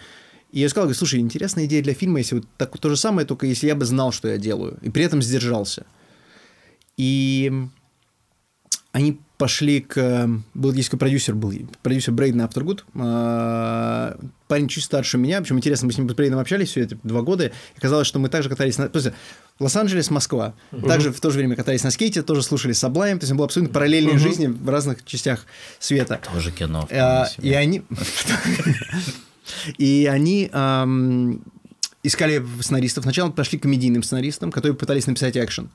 [0.52, 3.46] И я сказал, слушай, интересная идея для фильма, если вот так, то же самое, только
[3.46, 5.86] если я бы знал, что я делаю, и при этом сдержался.
[6.98, 7.52] И
[8.92, 10.30] они пошли к...
[10.54, 14.16] Был есть продюсер, был продюсер Брейден э,
[14.48, 15.42] Парень чуть старше меня.
[15.42, 17.52] Причем интересно, мы с ним с Брейденом общались все это два года.
[17.76, 18.92] И казалось, что мы также катались на...
[19.62, 20.54] Лос-Анджелес, Москва.
[20.88, 23.20] Также в то же время катались на скейте, тоже слушали Sublime.
[23.20, 25.46] То есть, было абсолютно параллельные жизни в разных частях
[25.80, 26.20] света.
[26.34, 26.88] Тоже кино.
[26.92, 27.28] А.
[27.42, 27.84] И они...
[29.78, 30.50] И они
[32.04, 33.04] искали сценаристов.
[33.04, 35.70] Сначала пошли к комедийным сценаристам, которые пытались написать экшен.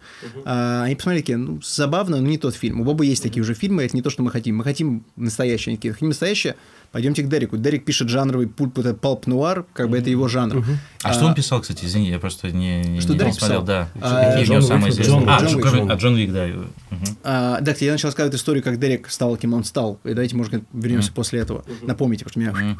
[0.45, 2.81] А, Они посмотрели, такие, ну, забавно, но не тот фильм.
[2.81, 4.57] У Боба есть такие уже фильмы, это не то, что мы хотим.
[4.57, 5.73] Мы хотим настоящее.
[5.73, 6.57] Они такие, хотим настоящее,
[6.91, 7.57] пойдемте к Дереку.
[7.57, 10.65] Дерек пишет жанровый пульп, это палп-нуар, как бы это его жанр.
[11.03, 13.67] А что он писал, кстати, извини, я просто не, не, Что не Дерек смотрел, писал?
[13.67, 13.89] да.
[14.01, 15.25] А, Какие у Джон него самые известные?
[15.29, 15.95] А, Джон Джон Джон а.
[15.95, 16.47] Джон Уик, да.
[16.47, 17.19] Мгм.
[17.23, 20.01] А, да, я начал рассказывать историю, как Дерек стал, кем он стал.
[20.05, 21.65] И давайте, может, вернемся после этого.
[21.83, 22.77] Напомните, потому что меня...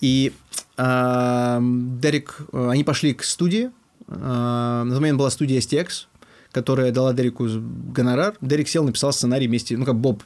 [0.00, 0.51] И а,
[1.60, 2.40] Дерек...
[2.52, 3.70] а, Они пошли к студии.
[4.08, 6.06] А, на тот момент была студия STX,
[6.50, 8.34] которая дала Дереку гонорар.
[8.40, 9.76] Дерек сел, написал сценарий вместе...
[9.76, 10.22] Ну, как Боб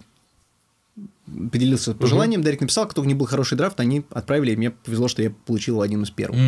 [1.50, 5.08] поделился пожеланием, Дерек написал, как только не был хороший драфт, они отправили, и мне повезло,
[5.08, 6.38] что я получил одним из первых.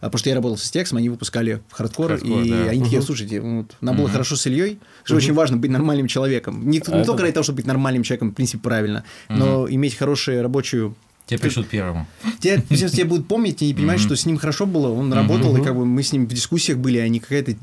[0.00, 2.70] А, Потому что я работал с текстом, они выпускали в хардкор, Хардкор, и да.
[2.70, 6.60] они такие, слушайте, вот, нам было хорошо с Ильей, что очень важно быть нормальным человеком.
[6.64, 9.96] Не, не это только ради того, чтобы быть нормальным человеком, в принципе, правильно, но иметь
[9.96, 10.94] хорошую рабочую
[11.30, 12.08] Тебе пришлют первому.
[12.40, 15.62] Тебя, тебя будут помнить и не понимать, что с ним хорошо было, он работал, и
[15.62, 17.54] как бы мы с ним в дискуссиях были, а не какая-то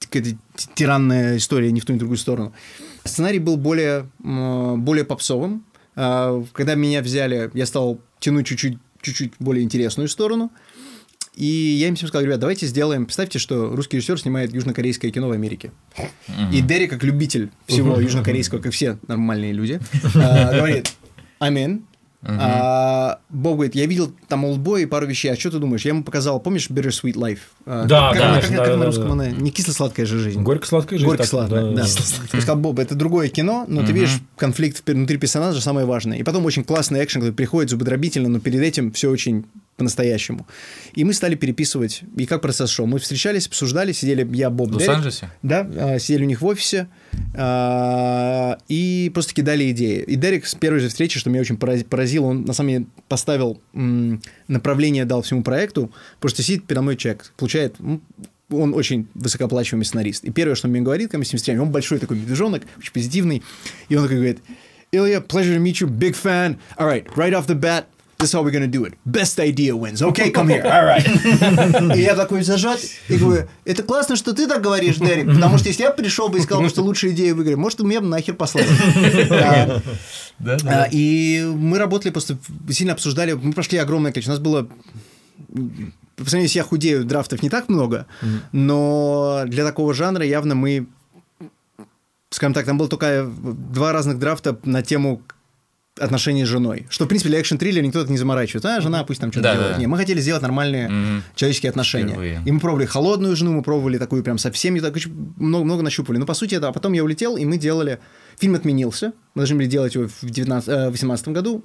[0.00, 0.36] какая-то
[0.74, 2.54] тиранная история ни в ту, ни в другую сторону.
[3.04, 5.64] Сценарий был более, более попсовым.
[5.96, 10.50] А, Когда меня взяли, я стал тянуть чуть-чуть, чуть-чуть более интересную сторону.
[11.34, 13.06] И я им всем сказал, ребят, давайте сделаем...
[13.06, 15.72] Представьте, что русский режиссер снимает южнокорейское кино в Америке.
[16.52, 19.80] И Дерри, как любитель всего южнокорейского, как все нормальные люди,
[20.14, 20.94] а, говорит,
[21.40, 21.82] I'm in.
[22.26, 25.82] А, Боб говорит, я видел там олдбой и пару вещей, а что ты думаешь?
[25.84, 27.38] Я ему показал, помнишь Bittersweet Life?
[27.66, 29.12] А, Да, как, да, она- как, конечно, как да, на да, русском да.
[29.12, 29.26] она?
[29.30, 30.42] Не кисло-сладкая же жизнь.
[30.42, 31.08] Горько-сладкая жизнь.
[31.08, 31.82] Горько-сладкая, да.
[31.82, 36.18] Я сказал, Боб, это другое кино, но ты видишь конфликт внутри персонажа самое важное.
[36.18, 39.44] И потом очень классный экшен, который приходит зубодробительно, но перед этим все очень
[39.76, 40.46] по-настоящему.
[40.94, 42.86] И мы стали переписывать, и как процесс шел.
[42.86, 44.74] Мы встречались, обсуждали, сидели я, Боб, В.
[44.74, 45.30] Лос-Анджелесе?
[45.42, 46.88] Да, а, сидели у них в офисе
[47.34, 50.02] а, и просто кидали идеи.
[50.02, 52.86] И Дерек с первой же встречи, что меня очень порази- поразило, он на самом деле
[53.08, 53.60] поставил
[54.48, 57.76] направление, дал всему проекту, просто сидит передо мной человек, получает
[58.50, 60.24] он очень высокооплачиваемый сценарист.
[60.24, 62.62] И первое, что он мне говорит, когда мы с ним встречаемся, он большой такой медвежонок,
[62.78, 63.42] очень позитивный,
[63.88, 64.38] и он такой говорит,
[64.92, 66.58] Ilya, pleasure to meet you, big fan.
[66.76, 67.86] All right, right off the bat,
[68.24, 68.94] this is how we're gonna do it.
[69.04, 70.02] Best idea wins.
[70.02, 70.64] Okay, come here.
[70.64, 71.04] All right.
[71.96, 75.68] И я такой зажат, и говорю, это классно, что ты так говоришь, Дерек, потому что
[75.68, 78.34] если я пришел бы и сказал, что лучшая идея в игре, может, меня бы нахер
[78.34, 78.66] послали.
[79.30, 79.82] А,
[80.66, 82.38] а, И мы работали, просто
[82.70, 84.68] сильно обсуждали, мы прошли огромное количество, у нас было
[86.16, 88.06] по сравнению с я худею, драфтов не так много,
[88.52, 90.86] но для такого жанра явно мы,
[92.30, 95.22] скажем так, там было только два разных драфта на тему
[95.98, 96.86] отношений с женой.
[96.90, 98.64] Что, в принципе, для экшн-триллера никто так не заморачивает.
[98.64, 99.72] А, жена пусть там что-то Да, делает.
[99.74, 99.78] да.
[99.78, 101.22] Не, мы хотели сделать нормальные Мгм.
[101.36, 102.08] человеческие отношения.
[102.08, 102.42] Впервые.
[102.44, 106.18] И мы пробовали холодную жену, мы пробовали такую прям совсем так, короче, много, много нащупали.
[106.18, 107.98] Но, по сути, да, потом я улетел, и мы делали...
[108.40, 109.12] Фильм отменился.
[109.34, 111.62] Мы должны были делать его в 19, э, 18 году.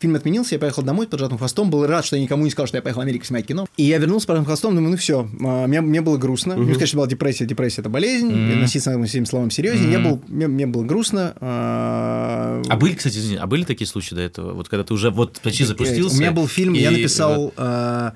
[0.00, 2.50] А, Фильм отменился, я поехал домой с поджатым хвостом, был рад, что я никому не
[2.50, 3.66] сказал, что я поехал в Америку снимать кино.
[3.76, 6.54] И я вернулся с поджатым хвостом, думаю, ну все, мне, мне было грустно.
[6.54, 9.88] Не сказать, что была депрессия, депрессия– это болезнь, и относиться к этим словам серьезнее.
[9.88, 11.34] Мне, был, мне, мне было грустно.
[11.40, 14.52] а, А были, кстати, извини, а были такие случаи до этого?
[14.54, 16.16] Вот когда ты уже вот почти запустился?
[16.16, 17.52] У меня был фильм, я и написал...
[17.56, 18.14] а,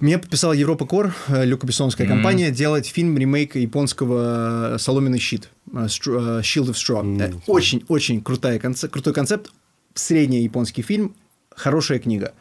[0.00, 5.86] Меня подписала Европа Кор, э, Люка Бессонская компания, делать фильм ремейк японского «Соломенный щит», э,
[5.86, 7.20] Str- э, Shield of Straw.
[7.22, 9.52] Э, Очень-очень крутая конце- крутой концепт,
[9.94, 11.14] средний японский фильм,
[11.54, 12.32] хорошая книга.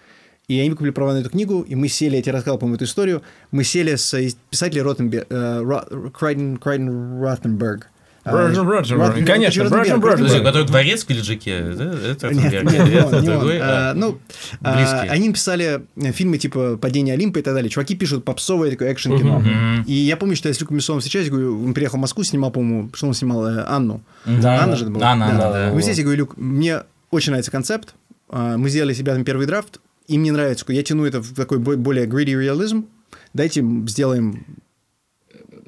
[0.47, 2.85] И они выкупили права на эту книгу, и мы сели, я тебе рассказал, по-моему, эту
[2.85, 4.13] историю, мы сели с
[4.49, 7.87] писателем Ротенбе, э, Крайден, Крайден Ротенберг.
[8.23, 9.63] А, Брожен, Брожен, Ротенберг, конечно.
[9.63, 10.43] Подожди, Ротенберг.
[10.43, 11.61] который дворецкий или Джеке?
[11.73, 13.93] Да, Это Нет, не он, А, а.
[13.95, 14.19] Ну,
[14.61, 17.69] а, они писали э, фильмы типа «Падение Олимпа» и так далее.
[17.69, 19.41] Чуваки пишут попсовое такое экшн-кино.
[19.87, 22.51] И я помню, что я с Люком Бессоном встречаюсь, говорю, он приехал в Москву, снимал,
[22.51, 23.47] по-моему, что он снимал?
[23.47, 24.01] Э, Анну.
[24.25, 25.07] Анна же это была?
[25.07, 25.71] Анна, да.
[25.73, 27.93] Мы здесь, я говорю, Люк, мне очень нравится концепт.
[28.29, 29.79] А, Мы сделали с ребятами первый драфт.
[30.07, 32.85] Им не нравится, я тяну это в такой бо- более greedy реализм.
[33.33, 34.45] Дайте сделаем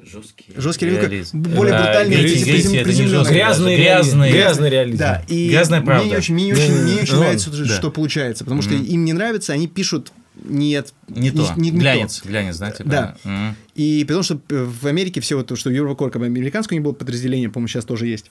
[0.02, 1.42] Жесткий, Жесткий реализм, реализм.
[1.56, 3.30] более Да, брутальный, призем- не приземленный.
[3.30, 4.98] Грязный, грязный, грязный реализм.
[4.98, 6.08] Да, и Грязная мне правда.
[6.10, 7.74] не очень, мне не очень, мне не очень Ну, нравится, что, да.
[7.74, 10.12] что получается, потому что им не нравится, они пишут
[10.44, 11.54] нет, Не то.
[11.56, 12.70] не- не глянец, глянец, да?
[12.72, 12.90] типа?
[12.90, 13.16] Да.
[13.24, 13.56] Мгм.
[13.76, 16.92] И потому что в Америке все вот то, что Европакор, как бы американское не было
[16.92, 18.30] подразделение, по-моему, сейчас тоже есть.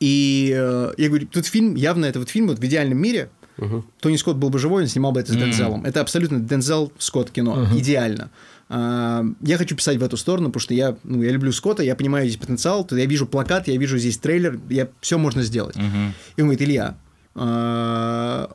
[0.00, 3.30] И э, я говорю, тут фильм, явно это вот фильм вот в идеальном мире.
[4.00, 5.84] Тони Скотт был бы живой, он снимал бы это с Дензелом.
[5.84, 7.66] Это абсолютно Дензел Скотт кино.
[7.74, 8.30] Идеально.
[8.68, 11.94] А, я хочу писать в эту сторону, потому что я, ну, я люблю Скотта, я
[11.94, 15.76] понимаю здесь потенциал, то я вижу плакат, я вижу здесь трейлер, я все можно сделать.
[15.76, 16.14] Мгм.
[16.36, 16.96] И он говорит, Илья,
[17.34, 18.50] а,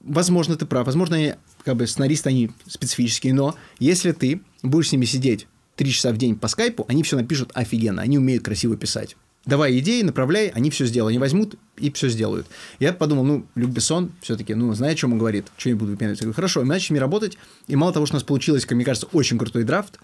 [0.00, 4.92] возможно, ты прав, возможно, они, как бы сценаристы, они специфические, но если ты будешь с
[4.92, 8.76] ними сидеть три часа в день по скайпу, они все напишут офигенно, они умеют красиво
[8.76, 9.16] писать.
[9.46, 11.10] Давай идеи, направляй, они все сделают.
[11.10, 12.46] Они возьмут и все сделают.
[12.78, 15.90] Я подумал, ну, Люк Бессон все-таки, ну, знает, о чем он говорит, что я буду
[15.90, 16.24] выпендриваться.
[16.24, 18.76] Я говорю, хорошо, и мы начали работать, и мало того, что у нас получилось, как
[18.76, 19.98] мне кажется, очень крутой драфт,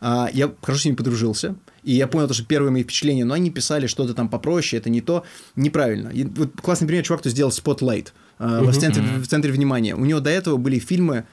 [0.00, 3.34] а, я хорошо с ними подружился, и я понял, то, что первые мои впечатления, но
[3.34, 5.24] они писали что-то там попроще, это не то,
[5.56, 6.08] неправильно.
[6.08, 9.94] И вот классный пример, чувак, кто сделал Spotlight а, в, центре, в центре внимания.
[9.94, 11.24] У него до этого были фильмы,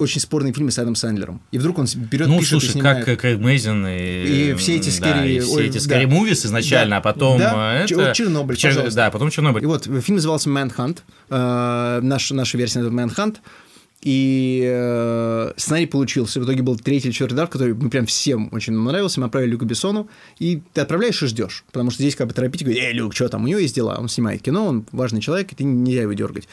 [0.00, 1.40] очень спорные фильмы с Адамом Сэндлером.
[1.52, 3.04] И вдруг он берет, Ну, пишет и слушай, снимает.
[3.04, 4.50] как Крейг Мейзен и...
[4.50, 5.80] И все эти да, scary- и все ой, эти да.
[5.80, 6.96] скорее мувис изначально, Да.
[6.96, 7.80] а потом Да.
[7.80, 7.94] э, это...
[7.96, 8.96] вот Чернобыль, Чер- пожалуйста.
[8.96, 9.62] Да, потом Чернобыль.
[9.62, 13.36] И вот фильм назывался Manhunt, э, наш, наша версия называется Manhunt,
[14.02, 16.40] и э, сценарий получился.
[16.40, 19.20] В итоге был третий или четвертый драфт, который мы прям всем очень понравился.
[19.20, 20.08] Мы отправили Люку Бессону,
[20.38, 21.64] и ты отправляешь и ждешь.
[21.70, 23.96] Потому что здесь как бы торопить, говорить, эй, Люк, что там, у него есть дела.
[23.98, 26.48] Он снимает кино, он важный человек, и ты нельзя его дергать.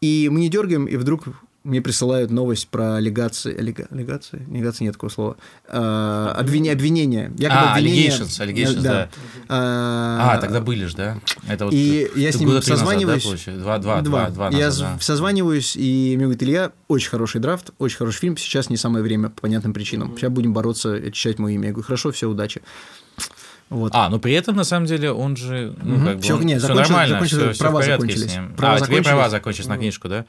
[0.00, 1.24] И мы не дергаем, и вдруг
[1.64, 3.56] мне присылают новость про аллегации.
[3.56, 4.44] Аллега, аллегации?
[4.50, 5.36] Аллегации нет такого слова.
[5.68, 7.30] А, обвини- обвинение.
[7.38, 9.08] Якобы А, обвинение- allegations, allegations, да.
[9.48, 11.18] А, А, тогда были ж, да?
[11.48, 13.44] Это вот И ты- я с ним три назад, да, созваниваюсь.
[13.46, 14.28] Два, два, Два.
[14.30, 18.18] два, два я назад, с- созваниваюсь, и мне говорит, Илья, очень хороший драфт, очень хороший
[18.18, 20.16] фильм, сейчас не самое время по понятным причинам.
[20.16, 21.66] Сейчас будем бороться, очищать мое имя.
[21.66, 22.60] Я говорю, хорошо, все, удачи.
[23.70, 23.92] Вот.
[23.94, 26.06] А, но при этом, на самом деле, он же, ну, Мгм.
[26.06, 28.32] как бы, он- нет, всё закончилось- нормально, закончилось, всё- всё права в порядке закончились.
[28.32, 28.54] с ним.
[28.54, 29.30] Права а, тебе права закончились.
[29.30, 30.24] закончились на книжку, да?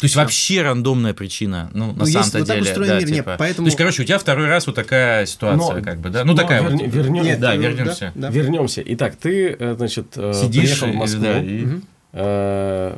[0.00, 2.70] То есть вообще рандомная причина, ну, на Ну, самом-то вот так деле.
[2.70, 3.36] устроен да, мир, нет, типа.
[3.38, 6.24] поэтому- То есть, короче, у тебя второй раз вот такая ситуация, Но- как бы, да?
[6.24, 6.94] Ну, но такая верни- вот.
[6.94, 8.12] вернем- Нет, да, вернемся.
[8.14, 8.30] да, да.
[8.30, 8.82] Вернемся.
[8.86, 11.22] Итак, ты, э, значит, э, Сидишь, приехал в Москву.
[11.22, 11.66] да, и-
[12.12, 12.96] э,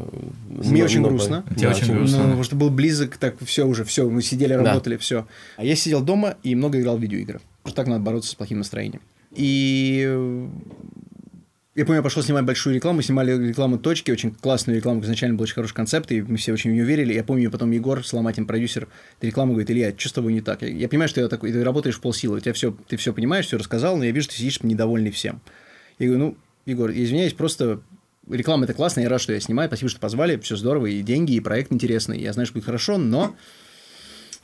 [0.48, 1.44] Мне очень на- грустно.
[1.56, 2.18] Тебе Да, очень грустно.
[2.18, 4.62] Ну, потому что был близок, так все уже, все, мы сидели, Да.
[4.62, 5.26] работали, все.
[5.56, 7.40] А я сидел дома и много играл в видеоигры.
[7.62, 9.00] Потому что так надо бороться с плохим настроением.
[9.34, 10.46] И
[11.80, 15.44] я помню, я пошел снимать большую рекламу, снимали рекламу точки, очень классную рекламу, изначально был
[15.44, 17.14] очень хороший концепт, и мы все очень в нее верили.
[17.14, 20.60] Я помню, потом Егор, Сломатин, продюсер, этой рекламы говорит, Илья, что с тобой не так?
[20.60, 23.14] Я, я понимаю, что я такой, ты работаешь в полсилы, у тебя все, ты все
[23.14, 25.40] понимаешь, все рассказал, но я вижу, что ты сидишь недовольный всем.
[25.98, 27.80] Я говорю, ну, Егор, извиняюсь, просто
[28.28, 31.32] реклама это классно, я рад, что я снимаю, спасибо, что позвали, все здорово, и деньги,
[31.32, 33.34] и проект интересный, я знаю, что будет хорошо, но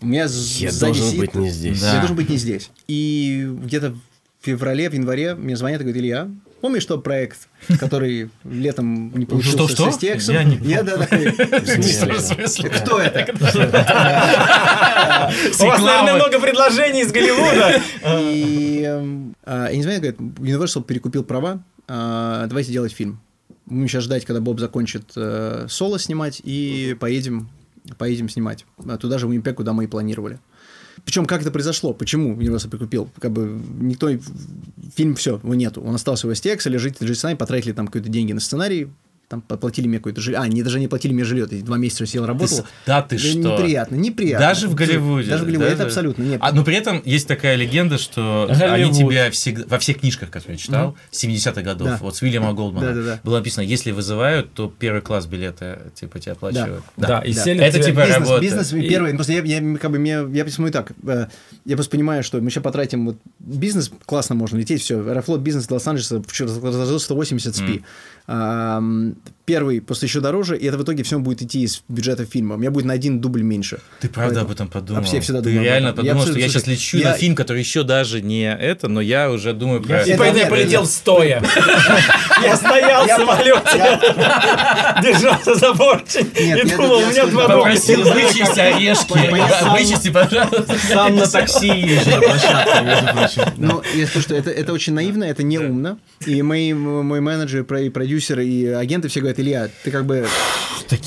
[0.00, 1.80] у меня Я должен сидит- быть не здесь.
[1.82, 1.92] Да.
[1.92, 2.70] Я должен быть не здесь.
[2.88, 3.98] И где-то в
[4.40, 9.58] феврале, в январе мне звонят и говорят, Илья, помнишь тот проект, который летом не получился
[9.58, 9.90] Что-что?
[9.90, 10.34] со Стексом?
[10.34, 12.70] Я не Я, да, такой, в смысле?
[12.70, 13.26] Кто это?
[15.60, 17.82] У вас, наверное, много предложений из Голливуда.
[18.20, 23.20] И эм, а, и не знаю, говорит, Universal перекупил права, а, давайте делать фильм.
[23.66, 27.48] Будем сейчас ждать, когда Боб закончит э, соло снимать, и поедем,
[27.98, 28.64] поедем снимать.
[28.86, 30.38] А Туда же в Уимпек, куда мы и планировали.
[31.04, 31.92] Причем как это произошло?
[31.92, 33.10] Почему Universal прикупил?
[33.18, 34.10] Как бы никто...
[34.94, 35.82] Фильм все, его нету.
[35.82, 38.88] Он остался в STX, лежит в сценарий, потратили там какие-то деньги на сценарий,
[39.28, 40.38] там поплатили мне какое-то жилье.
[40.40, 41.48] А, не, даже не платили мне жилье.
[41.50, 42.58] Я два месяца сидел, работал.
[42.58, 43.36] с- да ты что?
[43.38, 44.46] Неприятно, неприятно.
[44.46, 45.28] Даже в Голливуде.
[45.30, 45.68] Даже в Голливуде.
[45.70, 46.38] Это Даже- абсолютно нет.
[46.40, 48.70] А, но при этом есть такая легенда, что Голливуд.
[48.72, 51.98] они тебя всегда, во всех книжках, которые я читал, 70-х годов, Да.
[52.00, 53.20] вот с Уильяма Голдмана, Да-да-да.
[53.24, 56.84] было написано, если вызывают, то первый класс билета типа тебя оплачивают.
[56.96, 57.42] Да, и Да.
[57.42, 58.40] селят Это тебя- типа бизнес, работа.
[58.42, 59.14] бизнес И- первый.
[59.14, 60.92] Просто я, я, как бы, я, я посмотрю так.
[61.04, 61.26] э,
[61.64, 65.00] Я просто понимаю, что мы сейчас потратим вот бизнес, классно можно лететь, все.
[65.00, 66.22] Аэрофлот бизнес до Лос-Анджелеса
[66.62, 67.82] разложил 180 спи.
[68.28, 72.56] М, Первый просто еще дороже, и это в итоге все будет идти из бюджета фильма.
[72.56, 73.78] У меня будет на один дубль меньше.
[74.00, 75.04] Ты правда Поэтому- об этом подумал?
[75.04, 76.04] Все всегда Ты реально этом.
[76.04, 78.88] Я подумал, что абсолютно- я сейчас лечу я- на фильм, который еще даже не это,
[78.88, 80.04] но я уже думаю про...
[80.04, 80.90] Я- И поэтому я полетел нет.
[80.90, 81.42] стоя.
[82.42, 84.00] Я стоял в самолете,
[85.02, 85.72] держался за
[86.38, 89.14] Нет, и думал, у меня два Попросил вычесть орешки.
[89.72, 90.76] Вычисти, пожалуйста.
[90.88, 92.10] Сам на такси езжу.
[93.56, 95.98] Ну, я скажу, что это, это очень наивно, это не умно.
[96.26, 98.44] И мои, мой менеджер, про- и продюсеры,
[99.06, 100.26] и все говорят, Илья, ты как бы...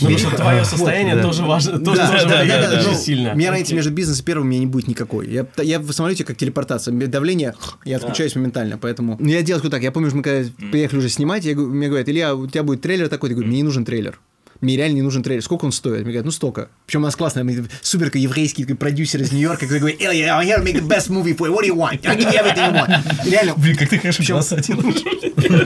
[0.02, 2.98] Ну, что твое состояние тоже важно, тоже Да, тоже да, влияет да, да, очень ну,
[2.98, 3.32] сильно.
[3.32, 5.30] У меня разницы между бизнесом и первым у меня не будет никакой.
[5.30, 6.94] Я, я в самолете как телепортация.
[7.08, 9.16] Давление, я отключаюсь моментально, поэтому...
[9.18, 9.82] Ну, я делаю так.
[9.82, 12.82] Я помню, что мы когда приехали уже снимать, я, мне говорят, Илья, у тебя будет
[12.82, 13.30] трейлер такой.
[13.30, 14.20] Я говорю, мне не нужен трейлер.
[14.62, 15.42] Мне реально не нужен трейлер.
[15.42, 16.02] Сколько он стоит?
[16.02, 16.70] Мне говорят, ну столько.
[16.86, 20.46] Причем у нас классный мы супер еврейский такой продюсер из Нью-Йорка, который говорит, Илья, I'm
[20.46, 21.54] here to make the best movie for you.
[21.54, 22.06] What do you want?
[22.06, 23.30] I'll give you everything you want.
[23.30, 25.02] Реально, Блин, как ты хорошо голоса делаешь.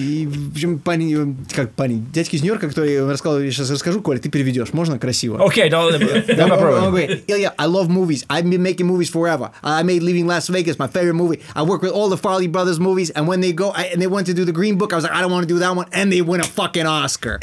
[0.53, 4.73] причем парень, как парень, дядька из Нью-Йорка, который рассказал, я сейчас расскажу, Коля, ты переведешь,
[4.73, 5.43] можно красиво?
[5.45, 6.85] Окей, давай Да, попробуем.
[6.91, 8.25] говорит, Ilya, I love movies.
[8.29, 9.51] I've been making movies forever.
[9.63, 11.39] I made Leaving Las Vegas my favorite movie.
[11.55, 14.07] I work with all the Farley Brothers movies, and when they go I, and they
[14.07, 15.75] went to do the Green Book, I was like, I don't want to do that
[15.75, 17.39] one, and they win a fucking Oscar.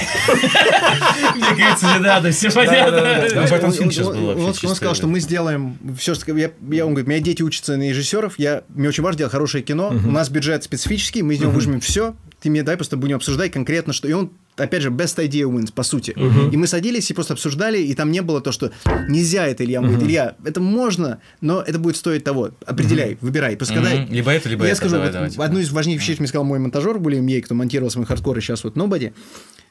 [1.35, 3.29] Мне кажется, не надо, все понятно.
[3.73, 7.21] Фильм сейчас Он- сказал, что мы сделаем все, что я, я, он говорит, у меня
[7.21, 11.23] дети учатся на режиссеров, я, мне очень важно делать хорошее кино, у нас бюджет специфический,
[11.23, 12.15] мы из него выжмем все,
[12.47, 14.07] ты мне дай просто будем обсуждать конкретно, что...
[14.07, 16.13] И он, опять же, best idea wins, по сути.
[16.53, 18.71] И мы садились и просто обсуждали, и там не было то, что
[19.09, 19.81] нельзя это, Илья.
[19.81, 22.51] Говорит, Илья, это можно, но это будет стоить того.
[22.65, 23.57] Определяй, выбирай.
[23.57, 24.13] Пускай дай- Мгм.
[24.15, 24.77] Либо это, либо я это.
[24.79, 25.45] скажу, Давай, вот давай, типа.
[25.45, 28.39] одну из важнейших вещей, что мне сказал мой монтажер, William Ей, кто монтировал свой хардкор,
[28.39, 29.13] и сейчас вот Nobody.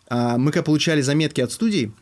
[0.10, 1.94] А, мы когда получали заметки от студий,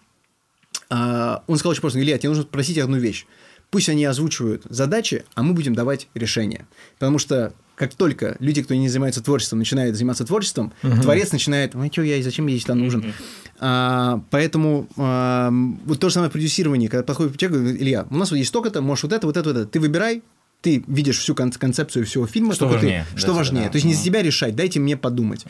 [0.90, 3.26] а, он сказал очень просто, Илья, тебе нужно спросить одну вещь.
[3.70, 6.68] Пусть они озвучивают задачи, а мы будем давать решения.
[6.98, 11.86] Потому что как только люди, кто не занимается творчеством, начинают заниматься творчеством, творец начинает, ну
[11.92, 13.14] что я, зачем я там нужен?
[13.60, 15.50] А, поэтому а,
[15.86, 18.82] вот то же самое продюсирование, когда подходит человек, говорит, Илья, у нас вот есть столько-то,
[18.82, 20.22] можешь вот это, вот это, вот это, ты выбирай,
[20.62, 23.64] ты видишь всю кон- концепцию всего фильма, Что только ты- важнее, что да, важнее.
[23.66, 23.70] да.
[23.70, 25.46] То есть не за тебя решать, дайте мне подумать.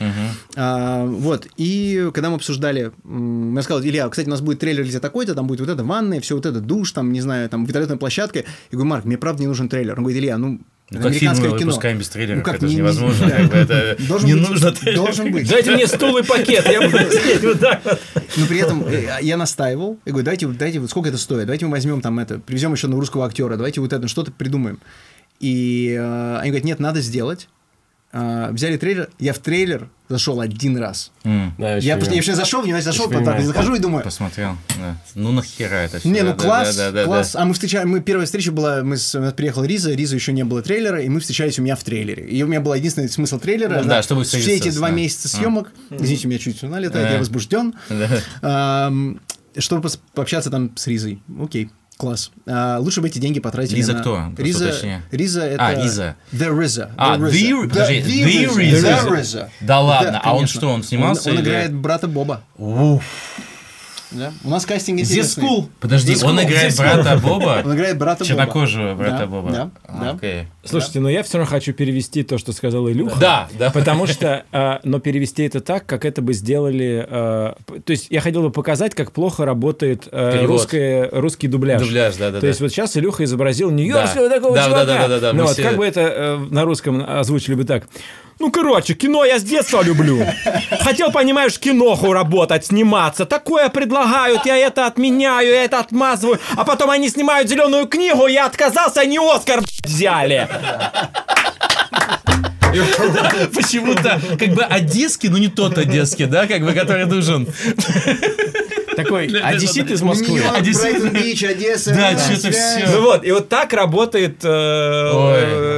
[0.56, 2.92] А, вот, и когда мы обсуждали,
[3.56, 6.20] я сказал, Илья, кстати, у нас будет трейлер где такой-то, там будет вот это ванная,
[6.22, 8.40] все вот это душ, там, не знаю, там, вертолетная площадка.
[8.40, 9.94] Я говорю, Марк, мне правда не нужен трейлер.
[9.98, 10.60] Он говорит, Илья, ну,
[10.90, 13.28] Ну, как фильм мы выпускаем без трейлеров, Ну, как это не- же не- невозможно.
[13.30, 13.44] да.
[13.48, 14.98] бы это Должен не быть- нужно трейлер.
[15.00, 15.50] Должен быть.
[15.50, 18.00] Дайте мне стул и пакет, я буду сидеть вот так вот.
[18.38, 19.98] Но при этом э, я настаивал.
[20.06, 21.46] Я говорю, дайте, дайте, вот сколько это стоит?
[21.48, 24.80] Давайте мы возьмем там это, привезем еще одного русского актера, давайте вот это, что-то придумаем.
[25.40, 27.48] И э, они говорят, нет, надо сделать.
[28.16, 31.12] А, взяли трейлер, я в трейлер зашел один раз.
[31.24, 33.48] М, Да, Я, очень просто- я вообще зашел, в него зашел, потом так, понимаю.
[33.48, 34.56] захожу и думаю, Посмотрел.
[34.78, 34.98] да.
[35.16, 37.32] Ну нахера это всё, не, ну да, да, класс, да, да, да, класс.
[37.34, 37.42] да.
[37.42, 40.32] А мы встречали, мы первая встреча была, мы с, у нас приехала Риза, Риза еще
[40.32, 42.24] не было трейлера, и мы встречались у меня в трейлере.
[42.28, 43.82] И у меня был единственный смысл трейлера.
[43.82, 44.94] Ну да, чтобы все встретиться эти два да.
[44.96, 45.72] месяца съемок.
[45.90, 47.14] Извините, у меня чуть слюна летает, Да.
[47.14, 47.74] я возбужден.
[47.90, 48.10] Да.
[48.44, 49.20] Ам,
[49.58, 51.22] чтобы пообщаться там с Ризой.
[51.42, 51.72] Окей.
[51.98, 52.32] Класс.
[52.48, 54.00] А, лучше бы эти деньги потратили Риза на...
[54.02, 54.32] кто?
[54.38, 54.98] Риза, уточни.
[55.12, 55.66] Риза это...
[55.68, 56.16] А, Риза.
[56.32, 56.92] The Rizza.
[56.98, 58.82] А, The The- The The.
[58.82, 59.50] The Rizza.
[59.62, 62.42] Да ладно, а он что, он снимался Он, он или- играет брата Боба.
[62.58, 63.04] Уф.
[64.14, 64.32] Да?
[64.44, 65.44] У нас кастинг The интересный.
[65.44, 65.66] School.
[65.80, 67.04] Подожди, The он играет The School.
[67.04, 67.62] брата Боба?
[67.66, 68.28] Он играет брата Боба.
[68.30, 69.52] Чернокожего брата Боба?
[69.52, 70.12] да, А, да.
[70.12, 70.44] Окей.
[70.66, 73.20] Слушайте, но я все равно хочу перевести то, что сказал Илюха.
[73.20, 73.70] Да, да.
[73.70, 77.06] Потому что, э, но перевести это так, как это бы сделали...
[77.66, 81.82] п- то есть я хотел бы показать, как плохо работает русский дубляж.
[81.82, 84.36] Дубляж, да, да, То есть вот сейчас Илюха изобразил нью-йоркского Да.
[84.36, 84.86] такого Да, да, чувака.
[84.86, 87.88] да, да, да, Ну вот, как бы это э, на русском озвучили бы так.
[88.40, 90.26] Ну, короче, кино я с детства люблю.
[90.82, 93.26] Хотел, понимаешь, киноху работать, сниматься.
[93.26, 96.40] Такое предлагают, я это отменяю, я это отмазываю.
[96.56, 100.48] А потом они снимают зеленую книгу, я отказался, они Оскар взяли.
[103.54, 107.48] Почему-то как бы одесский, но не тот одесский, да, как бы, который нужен.
[108.96, 110.34] Такой одессит из Москвы.
[110.40, 111.92] Нью-Йорк, Одесса- Брайтон-Бич, Одесса.
[111.94, 112.92] Да, да, что-то всё.
[112.92, 114.48] Ну вот, и вот так работает, э,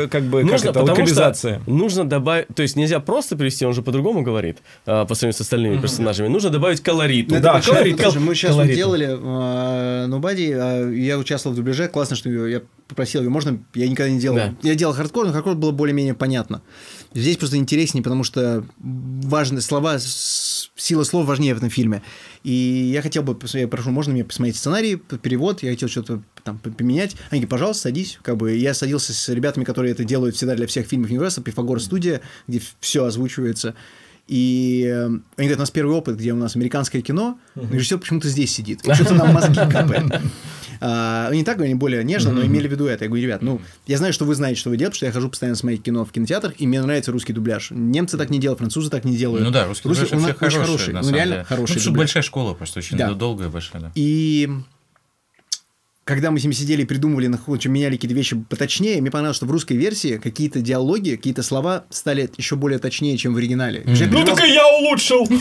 [0.03, 1.61] э, как бы, локализация.
[1.67, 5.41] нужно добавить, то есть нельзя просто перевести, он же по-другому говорит а, по сравнению с
[5.41, 6.27] остальными персонажами.
[6.27, 7.35] Нужно добавить колориту.
[7.35, 8.75] Ну, Да, это колорит, Мы сейчас колорит.
[8.75, 13.87] делали э, Nobody, а, я участвовал в дубляже, классно, что я попросил ее, можно, я
[13.87, 14.37] никогда не делал.
[14.37, 14.53] Да.
[14.61, 16.61] Я делал хардкор, но хардкор было более-менее понятно.
[17.13, 19.97] Здесь просто интереснее, потому что важные слова,
[20.75, 22.01] сила слов важнее в этом фильме.
[22.43, 26.59] И я хотел бы, я прошу, можно мне посмотреть сценарий, перевод, я хотел что-то там
[26.59, 27.15] поменять.
[27.29, 28.19] Они пожалуйста, садись.
[28.21, 31.81] Как бы я садился с ребятами, которые это делают всегда для всех фильмов Universal, Пифагор
[31.81, 33.75] студия, где все озвучивается.
[34.27, 37.99] И э, они говорят, у нас первый опыт, где у нас американское кино, но режиссер
[37.99, 40.21] почему-то здесь сидит, что-то нам мозги капает.
[40.81, 43.05] А, они так, они более нежно, но имели в виду это.
[43.05, 45.11] Я говорю, ребят, ну, я знаю, что вы знаете, что вы делаете, потому что я
[45.11, 47.69] хожу постоянно смотреть кино в кинотеатрах, и мне нравится русский дубляж.
[47.71, 49.45] Немцы так не делают, французы так не делают.
[49.45, 51.97] Ну да, русский дубляж он вообще хороший, хороший, ну, реально хороший Ну, дубляж.
[51.97, 53.91] большая школа просто очень долгая большая, да.
[53.95, 54.49] И
[56.05, 59.37] когда мы с ними сидели и придумывали, на чем меняли какие-то вещи поточнее, мне понравилось,
[59.37, 63.81] что в русской версии какие-то диалоги, какие-то слова стали еще более точнее, чем в оригинале.
[63.87, 65.27] Я Ну переживал- так и я улучшил.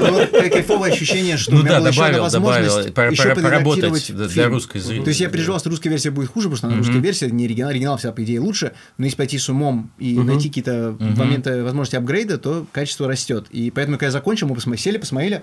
[0.00, 4.78] Ну, кайфовое ощущение, что Ну у меня да, была еще возможность еще поработать для- русской
[4.78, 5.02] зрителя.
[5.04, 7.46] То есть я переживал, что русская версия будет хуже, потому что она русская версия, не
[7.46, 7.70] оригинал.
[7.70, 8.72] Оригинал вся, по идее, лучше.
[8.96, 13.46] Но если пойти с умом и найти какие-то моменты возможности апгрейда, то качество растет.
[13.50, 15.42] И поэтому, когда я закончил, мы сели, посмотрели,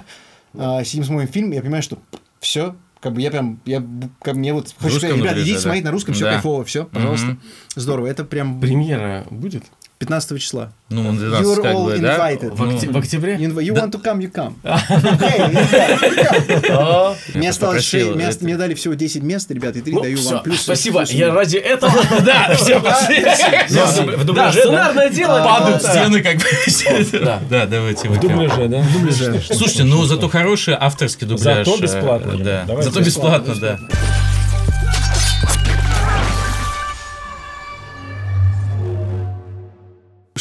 [0.53, 1.99] а, сидим смотрим фильм, я понимаю, что
[2.39, 3.83] все, как бы я прям, я,
[4.21, 5.61] как мне вот хочу сказать, дубляже, идите да.
[5.61, 6.31] смотреть на русском, все Да.
[6.33, 7.37] кайфово, все, пожалуйста.
[7.75, 9.63] Здорово, это прям Премьера будет?
[9.99, 10.71] 15 числа.
[10.89, 12.17] Ну, он для нас You're как all бы, да?
[12.31, 12.55] invited.
[12.55, 13.35] В, окте- Ну, в октябре?
[13.35, 14.53] You, want to come, you come.
[14.63, 17.15] Hey, you come.
[17.33, 20.01] Мне осталось попросил, шесть- мне, это- мне дали всего 10 мест, ребята, и 3 Ну,
[20.01, 20.43] даю вам.
[20.43, 21.91] Плюс, спасибо, я ради этого...
[22.25, 22.79] Да, все.
[22.79, 24.61] В Да, дубляже, да?
[24.61, 25.43] сценарное дело.
[25.43, 25.89] Падают да.
[25.89, 27.19] стены как бы.
[27.25, 27.39] Да.
[27.49, 28.07] Да, давайте.
[28.07, 28.83] В дубляже, да?
[28.93, 29.41] Дубляже.
[29.53, 31.65] Слушайте, ну зато хороший авторский дубляж.
[31.67, 32.65] Зато бесплатно, э.
[32.67, 33.79] Да, зато бесплатно, да.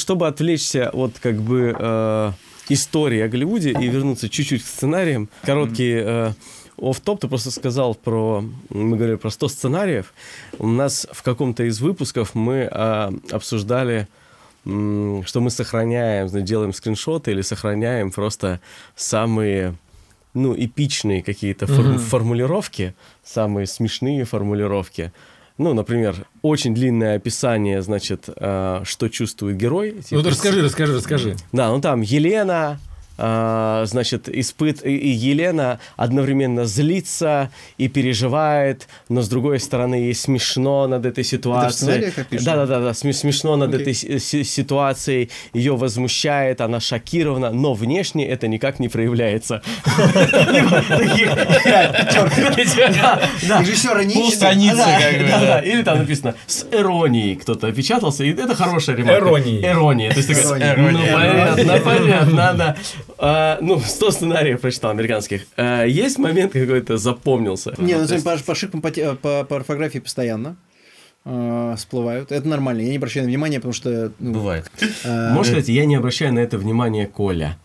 [0.07, 2.33] Чтобы отвлечься от как бы э,
[2.69, 6.33] истории о Голливуде и вернуться чуть-чуть к сценариям, короткий э,
[6.81, 10.15] офф-топ, ты просто сказал про, мы говорили про 100 сценариев.
[10.61, 14.07] У нас в каком-то из выпусков мы э, обсуждали,
[14.63, 18.61] что мы сохраняем, делаем скриншоты или сохраняем просто
[18.95, 19.75] самые
[20.35, 22.95] ну, эпичные какие-то фор- формулировки,
[23.25, 25.13] самые смешные формулировки.
[25.59, 29.95] Ну, например, очень длинное описание, значит, э, что чувствует герой.
[29.97, 31.37] Ну, Типа, ты расскажи, расскажи, расскажи.
[31.53, 32.79] Да, ну там Елена,
[33.19, 34.85] значит, испыт...
[34.85, 41.73] и- Елена одновременно злится и переживает, но с другой стороны ей смешно над этой ситуацией.
[41.73, 42.47] сценариях как пишут?
[42.47, 43.81] Да, да, да, да, сме- смешно над Окей.
[43.83, 49.63] этой си- си- ситуацией, ее возмущает, она шокирована, но внешне это никак не проявляется.
[53.61, 54.15] Режиссера не.
[55.71, 59.19] Или там написано с иронией кто-то опечатался, и это хорошая ремарка.
[59.27, 59.65] Иронией.
[59.67, 60.11] Ирония.
[60.11, 60.51] То есть ну
[61.13, 62.77] понятно, понятно, да.
[63.19, 65.43] А, Ну, 100 сценариев прочитал американских.
[65.57, 67.75] А, Есть момент какой-то запомнился?
[67.79, 70.57] Не, ну, по, по ошибкам по, те- по, по орфографии постоянно.
[71.25, 72.31] э, всплывают.
[72.33, 72.81] Это нормально.
[72.83, 74.13] Я не обращаю на внимание, потому что...
[74.19, 74.71] ну, Бывает.
[75.05, 77.57] э, Можешь сказать, я не обращаю на это внимания, Коля.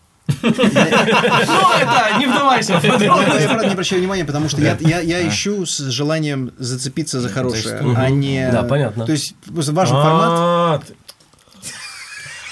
[0.42, 5.66] Ну, это, не вдавайся Я, правда, не обращаю внимания, потому что я, я, я ищу
[5.66, 8.48] с желанием зацепиться за хорошее, а не...
[8.50, 9.04] Да, понятно.
[9.06, 10.84] То есть важен формат.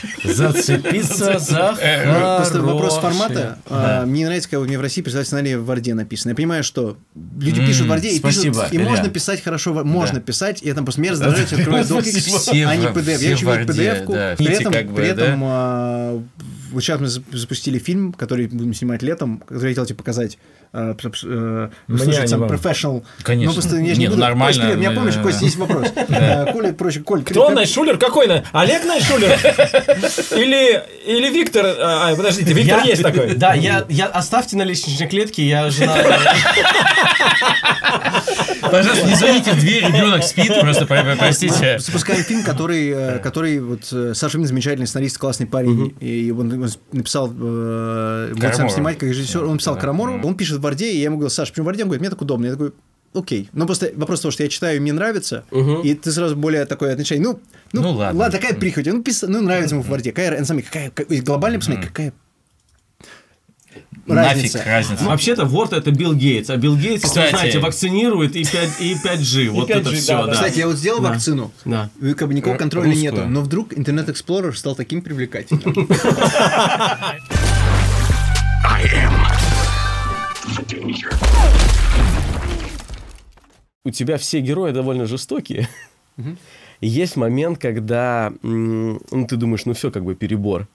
[0.03, 1.77] А, Зацепиться за
[2.39, 3.59] Просто вопрос формата.
[3.69, 6.31] А, Мне нравится, когда мне в России представляют сценарий в Варде написано.
[6.31, 6.97] Я понимаю, что
[7.39, 10.83] люди пишут в Варде и пишут, и можно писать хорошо, в- можно писать, и это
[10.83, 13.19] просто мне раздражает, я открываю доки, Все а не PDF.
[13.23, 14.13] Я Варде, PDF-ку.
[14.95, 15.45] При этом,
[16.71, 19.97] а, вот сейчас мы зап- запустили фильм, который будем снимать летом, который я хотел тебе
[19.97, 20.39] показать.
[20.73, 23.03] а, п- э, Мне сам professional.
[23.23, 23.51] Конечно.
[23.51, 24.21] Ну, просто я же Не, не буду.
[24.21, 25.89] нормально, Кость, меня помнишь, Кость, есть вопрос.
[26.11, 27.51] А, Коля, проще, Коль, Кто.
[27.51, 27.99] Найшулер?
[27.99, 28.27] Какой?
[28.53, 29.31] Олег Найшулер?
[30.37, 31.67] Или, или Виктор?
[31.79, 33.35] А, подождите, Виктор есть такой.
[33.35, 35.97] Да, я, я оставьте на лестничной клетке, я жена.
[38.71, 41.79] Пожалуйста, не звоните в дверь, ребенок спит, просто про- простите.
[41.79, 46.60] Запускаем фильм, который, э, который вот э, Саша Фин замечательный сценарист, классный парень, и он,
[46.63, 50.93] он написал, э, будет сам снимать как режиссер, он писал Карамору, он пишет в Варде,
[50.93, 51.83] и я ему говорю, Саш, почему в Варде?
[51.83, 52.73] Он говорит, мне так удобно, я такой,
[53.15, 53.49] окей.
[53.53, 55.45] Но просто вопрос в том, что я читаю, и мне нравится,
[55.83, 57.41] и ты сразу более такое отношение, ну,
[57.73, 58.31] ну, Ну, ладно.
[58.31, 61.83] такая прихоть, ну, пис- ну, нравится ему в Варде, какая, деле, какая, какая- глобально посмотри,
[61.87, 62.13] какая
[64.15, 64.63] Нафиг разница.
[64.65, 65.05] разница.
[65.05, 67.31] Вообще-то Word это Билл Гейтс, а Билл Гейтс, вы Кстати.
[67.31, 69.49] знаете, вакцинирует и 5, и 5G.
[69.51, 70.27] Вот 5G, это да, все, да.
[70.27, 70.33] да.
[70.33, 71.11] Кстати, я вот сделал Да.
[71.11, 71.91] вакцину, Да.
[72.01, 73.13] и как бы никакого Р- контроля русскую.
[73.13, 75.89] нету, но вдруг Интернет Explorer стал таким привлекательным.
[78.65, 79.13] I am
[80.57, 81.13] the danger.
[83.85, 85.69] у тебя все герои довольно жестокие.
[86.81, 88.99] И есть момент, когда ну,
[89.29, 90.67] ты думаешь, ну все, как бы перебор.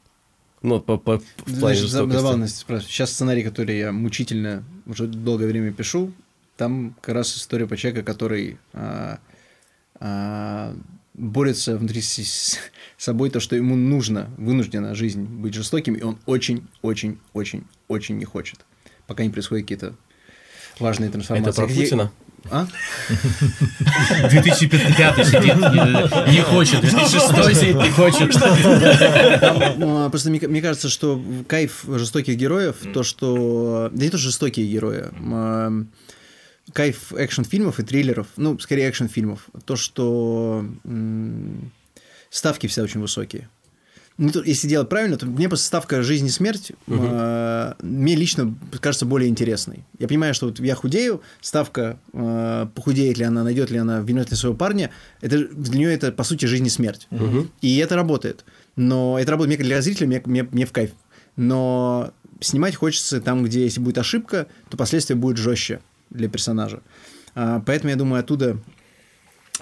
[0.65, 2.17] Ну, по, по- в плане Знаешь, за- жестокости.
[2.17, 2.91] забавно спрашивать.
[2.91, 6.11] Сейчас сценарий, который я мучительно уже долгое время пишу,
[6.57, 9.19] там как раз история по человеку, который а,
[9.99, 10.75] а,
[11.13, 12.57] борется внутри с
[12.97, 18.17] собой то, что ему нужно, вынуждена жизнь быть жестоким, и он очень, очень, очень, очень
[18.17, 18.65] не хочет,
[19.05, 19.95] пока не происходят какие-то
[20.79, 21.49] важные трансформации.
[21.51, 22.11] Это про Путина?
[22.51, 22.67] А?
[24.29, 28.31] 2005 сидит, не, не хочет, 2006 сидит, не хочет.
[29.39, 33.89] Там, ну, Просто мне, мне кажется, что кайф жестоких героев, то, что...
[33.91, 35.05] Да не то, что жестокие герои.
[36.73, 40.65] Кайф экшн-фильмов и триллеров, ну, скорее экшн-фильмов, то, что
[42.29, 43.49] ставки все очень высокие.
[44.17, 49.05] Ну, если делать правильно, то мне просто ставка жизнь и смерть э, мне лично кажется
[49.05, 49.83] более интересной.
[49.99, 54.31] Я понимаю, что вот я худею, ставка э, похудеет ли она, найдет ли она, вернет
[54.31, 57.09] ли своего парня, это, для нее это, по сути, жизнь и смерть.
[57.61, 58.45] И это работает.
[58.77, 60.91] Но это работает мне для зрителя, мне, мне, мне в кайф.
[61.35, 66.81] Но снимать хочется там, где если будет ошибка, то последствия будут жестче для персонажа.
[67.33, 68.57] А, поэтому я думаю, оттуда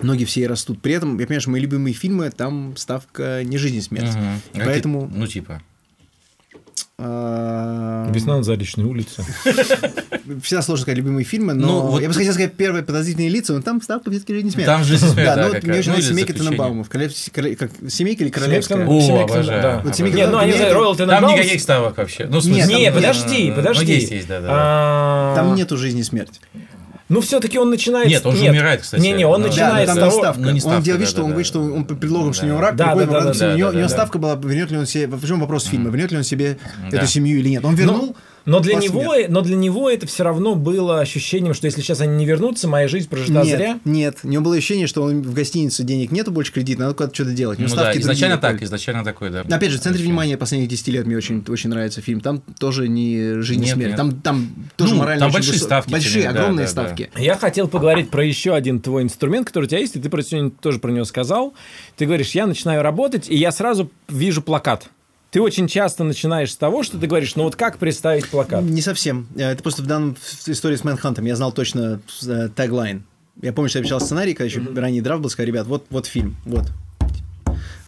[0.01, 0.81] ноги все и растут.
[0.81, 4.15] При этом, я понимаю, что мои любимые фильмы, там ставка не жизнь и смерть.
[4.15, 4.41] Мгм.
[4.65, 5.09] Поэтому...
[5.13, 5.61] Ну, типа.
[6.97, 9.23] а, Весна на Заречной улице.
[10.41, 13.53] Всегда сложно сказать любимые фильмы, но Ну, вот- я бы хотел сказать первые подозрительные лица,
[13.53, 14.65] но там ставка все-таки жизнь и смерть.
[14.67, 16.33] Там жизнь и смерть, Да, да, ну вот мне очень Ну, нравится семейка.
[16.33, 16.87] Тененбаумов.
[17.89, 18.85] Семейка или королевская?
[18.87, 19.61] О, Семейка, обожаю.
[19.61, 19.81] да.
[19.83, 22.25] Вот семейка Нет, ну они Тененбаумов- Ройл Там Тененбаум- никаких ставок вообще.
[22.25, 23.85] Ну, в Нет, там- подожди, ну, подожди.
[23.85, 24.47] Ну, есть, есть, да, да.
[24.51, 26.39] А, Там нету жизни и смерти.
[27.13, 28.07] Ну, все-таки он начинает...
[28.07, 29.01] Нет, он же умирает, кстати.
[29.01, 30.21] Не-не, он Ну, начинает да, с но там того...
[30.21, 30.41] ставка.
[30.41, 31.33] Ну, не он ставка, делал вид, да, что да, он да.
[31.33, 33.71] говорит, что он под предлогом, что у него рак, Да, приходит да, да, у него
[33.71, 36.57] да, ставка была, вернет ли он себе, в чем вопрос фильма, вернет ли он себе
[36.91, 37.63] эту семью или нет.
[37.63, 38.15] Он вернул,
[38.45, 42.15] Но для, него, но для него это все равно было ощущением, что если сейчас они
[42.17, 43.79] не вернутся, моя жизнь прожита нет, зря.
[43.85, 44.17] нет.
[44.23, 47.31] У него было ощущение, что он в гостинице денег нету больше кредит, надо куда-то что-то
[47.31, 47.59] делать.
[47.59, 49.41] Ну да, ставки изначально так, изначально такой, да.
[49.41, 52.19] Опять же, в центре внимания последних 10 лет мне очень, очень нравится фильм.
[52.19, 53.87] Там тоже не жизнь и Нет, смерть.
[53.91, 53.97] нет.
[53.97, 56.73] Там, там тоже Ну, морально там большие высо- ставки, Большие, не менее, да, огромные да,
[56.73, 56.81] да.
[56.83, 57.09] ставки.
[57.17, 60.21] Я хотел поговорить про еще один твой инструмент, который у тебя есть, и ты про
[60.21, 61.53] сегодня тоже про него сказал.
[61.95, 64.89] Ты говоришь, я начинаю работать, и я сразу вижу плакат.
[65.33, 68.63] Ты очень часто начинаешь с того, что ты говоришь, ну вот как представить плакат?
[68.63, 69.27] Не совсем.
[69.35, 73.03] Э, Это просто в данном в истории с Мэнхантом я знал точно э, теглайн.
[73.41, 76.05] Я помню, что я писал сценарий, когда еще ранний драфт был, сказал, ребят, вот, вот
[76.05, 76.67] фильм, вот.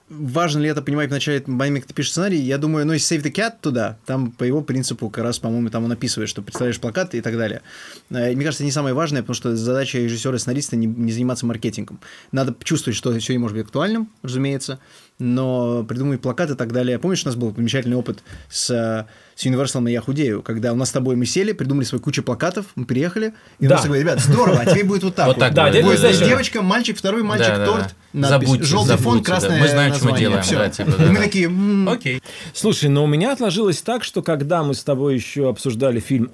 [0.07, 2.37] Важно ли это понимать в момент, когда ты пишешь сценарий?
[2.37, 5.71] Я думаю, ну, если Save the Cat туда, там по его принципу как раз, по-моему,
[5.71, 7.63] там он описывает, что представляешь плакат и так далее.
[8.11, 11.47] Э, Мне кажется, не самое важное, потому что задача режиссера и сценариста не, не заниматься
[11.47, 11.99] маркетингом.
[12.31, 14.79] Надо чувствовать, что сегодня может быть актуальным, разумеется,
[15.17, 16.99] но придумывать плакат и так далее.
[16.99, 19.05] Помнишь, у нас был замечательный опыт с, э,
[19.35, 22.67] с Universal «Я худею», когда у нас с тобой мы сели, придумали свою кучу плакатов,
[22.75, 23.81] мы приехали, и Да.
[23.83, 27.21] говорят, ребят, здорово, а теперь будет вот так Вот так Да, будет, девочка, мальчик, второй
[27.21, 28.29] мальчик, Да, торт, да.
[28.29, 29.31] надпись, Забудьте, желтый фон, забудьте, да.
[29.39, 32.21] красное Мы знаем, что мы делаем, да, типа, да, мы такие, «М, Окей.
[32.53, 36.31] Слушай, но у меня отложилось так, что когда мы с тобой еще обсуждали фильм,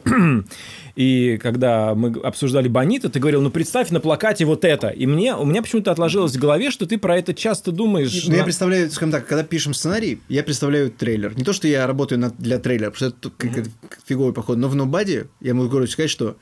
[0.96, 4.90] и когда мы обсуждали Бонита, ты говорил, ну представь на плакате вот это.
[4.90, 8.26] И мне, у меня почему-то отложилось в голове, что ты про это часто думаешь.
[8.28, 11.36] Ну, я на- представляю, скажем так, когда пишем сценарий, я представляю трейлер.
[11.38, 14.58] Не то, что я работаю над- для трейлера, потому что это как, как фиговый поход,
[14.58, 16.36] но в Нобаде я могу говорить, сказать, что,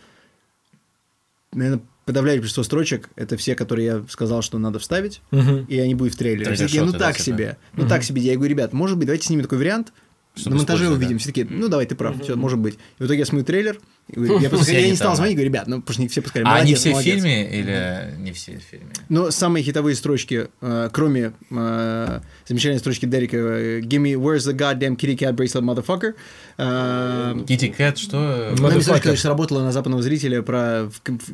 [1.53, 5.65] наверное, подавляющее большинство строчек это все, которые я сказал, что надо вставить, Мгм.
[5.67, 6.45] и они будут в трейлере.
[6.45, 7.23] Трейлер такие, ну да, так типа?
[7.25, 8.21] себе, ну так себе.
[8.21, 9.93] Я говорю, ребят, может быть, давайте снимем такой вариант,
[10.45, 11.13] на монтаже увидим.
[11.13, 11.19] да.
[11.19, 12.75] Все такие, ну давай, ты прав, все, может быть.
[12.99, 15.67] И в итоге я смотрю трейлер, говорю, я, просто- я не стал звонить, говорю, ребят,
[15.67, 16.43] ну потому что не все пускали.
[16.45, 17.13] А они молодец, все в молодец».
[17.15, 18.87] фильме или не все в фильме?
[19.09, 24.53] Но самые хитовые строчки, э, кроме э, замечательной строчки Дерека э, «Give me, where's the
[24.55, 26.13] goddamn kitty cat bracelet, motherfucker?»
[27.45, 28.17] Китти Кэт, что?
[28.57, 28.81] Ну, Она Motherfucker.
[28.81, 30.89] строчка сработала на западного зрителя про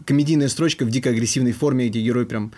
[0.06, 2.52] комедийная строчка в дико агрессивной форме, где герой прям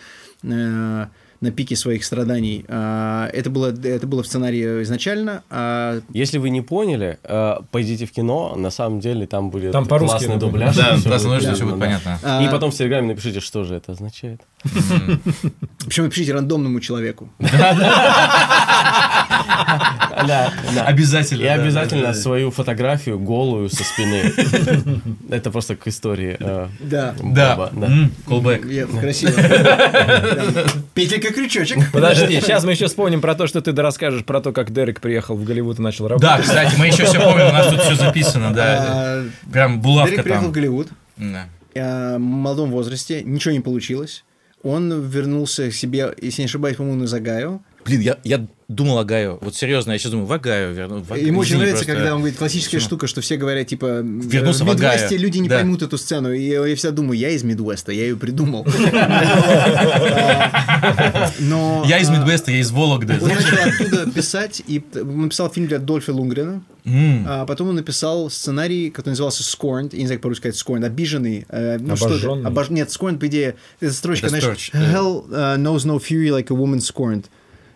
[1.41, 2.65] на пике своих страданий.
[2.67, 5.43] А, это, было, это было в сценарии изначально.
[5.49, 9.85] а Если вы не поняли, э, пойдите в кино, на самом деле там будет Там
[9.85, 10.75] классный дубляж.
[10.75, 11.85] Да, да, будет понятно, все будет да.
[11.85, 12.19] понятно.
[12.23, 14.41] А, И потом в Телеграме напишите, что же это означает.
[15.85, 17.29] Причем вы пишите рандомному человеку.
[19.29, 20.83] Да, да.
[20.85, 21.41] Обязательно.
[21.41, 22.13] И да, обязательно да, да.
[22.13, 24.33] свою фотографию голую со спины.
[25.29, 26.37] Это просто к истории.
[26.39, 27.15] э, Да.
[27.23, 27.69] Да.
[28.65, 29.31] Я- красиво.
[30.93, 31.91] Петелька крючочек.
[31.91, 35.35] Подожди, сейчас мы еще вспомним про то, что ты расскажешь про то, как Дерек приехал
[35.35, 36.29] в Голливуд и начал работать.
[36.29, 38.85] Да, кстати, мы еще все помним, у нас тут все записано, да.
[38.87, 40.53] А, Прям булавка Дерек приехал в там.
[40.53, 40.87] Голливуд.
[41.17, 41.45] Да.
[41.73, 44.23] э, в молодом возрасте, ничего не получилось.
[44.63, 47.61] Он вернулся к себе, если не ошибаюсь, по-моему, на Загаю.
[47.87, 49.37] Блин, я, я думал о Гаю.
[49.39, 51.01] Вот серьезно, я сейчас думаю, в Агаю верну.
[51.01, 51.93] в Ему очень нравится, просто.
[51.95, 55.07] когда он говорит, классическая штука, что все говорят, типа, Вернулся в Огайо.
[55.11, 55.55] люди не Да.
[55.55, 56.33] поймут эту сцену.
[56.33, 58.65] И я всегда думаю, я из Мидвеста, я ее придумал.
[61.39, 61.83] Но...
[61.87, 63.17] Я из а, Мидвеста, я из Вологды.
[63.21, 68.89] Он начал оттуда писать, и написал фильм для Дольфа Лунгрена, а потом он написал сценарий,
[68.89, 71.45] который назывался Scorned, я не знаю, как по-русски сказать Scorned, обиженный.
[71.49, 71.93] э, ну?
[71.93, 72.49] Обожженный?
[72.49, 74.71] Обож- Нет, Scorned, по идее, это строчка, знаешь.
[74.73, 77.25] Hell uh, knows no fury like a woman scorned.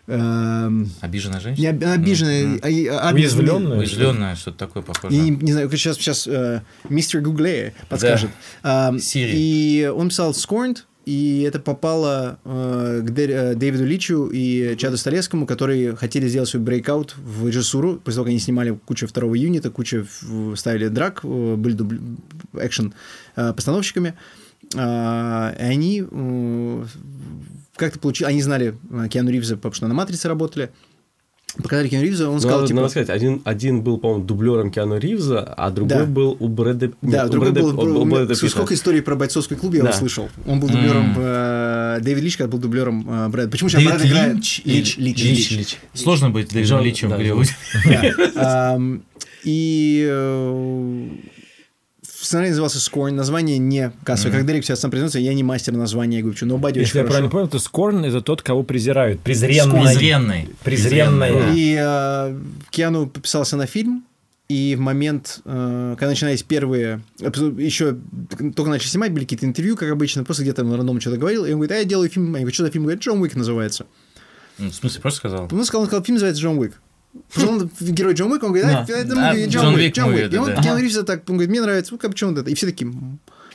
[0.07, 1.69] Эм, Обиженная не женщина?
[1.69, 3.77] об- обиженная, а- а- Уязвленная?
[3.79, 5.15] Уязвленная, что-то такое похоже.
[5.15, 8.29] Я не, не знаю, сейчас, сейчас э, мистер Гугле подскажет.
[8.63, 9.31] Ам, Сири.
[9.35, 14.97] И он писал Scorned, и это попало э, к Дэ- э, Дэвиду Личу и Чаду
[14.97, 19.35] Столесскому, которые хотели сделать свой брейкаут в режиссуру, после того, как они снимали кучу второго
[19.35, 22.17] юнита, кучу в- ставили драк, э, были дубл-
[22.59, 22.93] экшен
[23.35, 24.13] э, постановщиками.
[24.75, 26.85] А, И они э,
[27.81, 28.27] как-то получили...
[28.29, 30.69] Они знали э, Киану Ривза, потому что на «Матрице» работали.
[31.61, 32.79] Показали Киану Ривза, он Ну, сказал, надо, типа...
[32.79, 36.05] надо сказать, один, один был, по-моему, дублером Киану Ривза, а другой Да.
[36.05, 38.49] был у Брэда Да, у другой Брэда- был, у- у Брэда Питта.
[38.49, 39.89] сколько историй про бойцовский клуб я Да.
[39.89, 40.29] услышал.
[40.45, 43.51] Он был дублером, э, Дэвид Лич, когда был дублером э, Брэда.
[43.51, 44.33] Почему сейчас Дэвид Брэд играет?
[44.35, 44.61] Линч?
[44.63, 45.77] Лич, или- Лич, Лич.
[45.93, 47.51] Сложно быть Дэвидом Личем в Голливуде.
[49.43, 51.07] И э,
[52.31, 54.37] сценарий назывался Scorn, название не кассовое.
[54.37, 56.97] Как Дерек сейчас сам признается, я не мастер названия, я говорю, что Nobody очень Если
[56.99, 57.31] я правильно хорошо.
[57.31, 59.19] понял, то Scorn это тот, кого презирают.
[59.21, 59.81] Презренный.
[59.83, 60.49] Презренный.
[60.63, 61.53] Презренная.
[61.53, 64.05] И э, Киану подписался на фильм,
[64.47, 67.97] и в момент, э, когда начинались первые, еще
[68.55, 71.49] только начали снимать, были какие-то интервью, как обычно, просто где-то на рандом что-то говорил, и
[71.51, 72.83] он говорит, а я делаю фильм, я говорю, что за фильм?
[72.83, 73.85] Говорит, Джон Уик называется.
[74.57, 75.49] Ну, В смысле, просто сказал?
[75.51, 76.79] Он сказал, он сказал, фильм называется Джон Уик.
[77.47, 78.97] Он герой Джон Уик, он говорит, а, Да.
[78.97, 80.33] это А, Джон Уик Джон Уик.
[80.33, 80.55] И он.
[80.61, 82.49] Киану Ривз так, он говорит, мне нравится, ну, как почему это?
[82.49, 82.91] И все такие,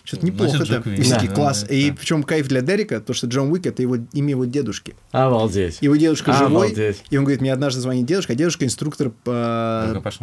[0.05, 0.91] что-то неплохо это.
[0.91, 1.65] И все такие, класс.
[1.69, 4.95] И причем кайф для Дерека, то, что Джон Уик это его имя его дедушки.
[5.11, 5.79] Обалдеть.
[5.81, 6.73] Его дедушка живой,
[7.11, 9.11] и он говорит, мне однажды звонит дедушка, а дедушка инструктор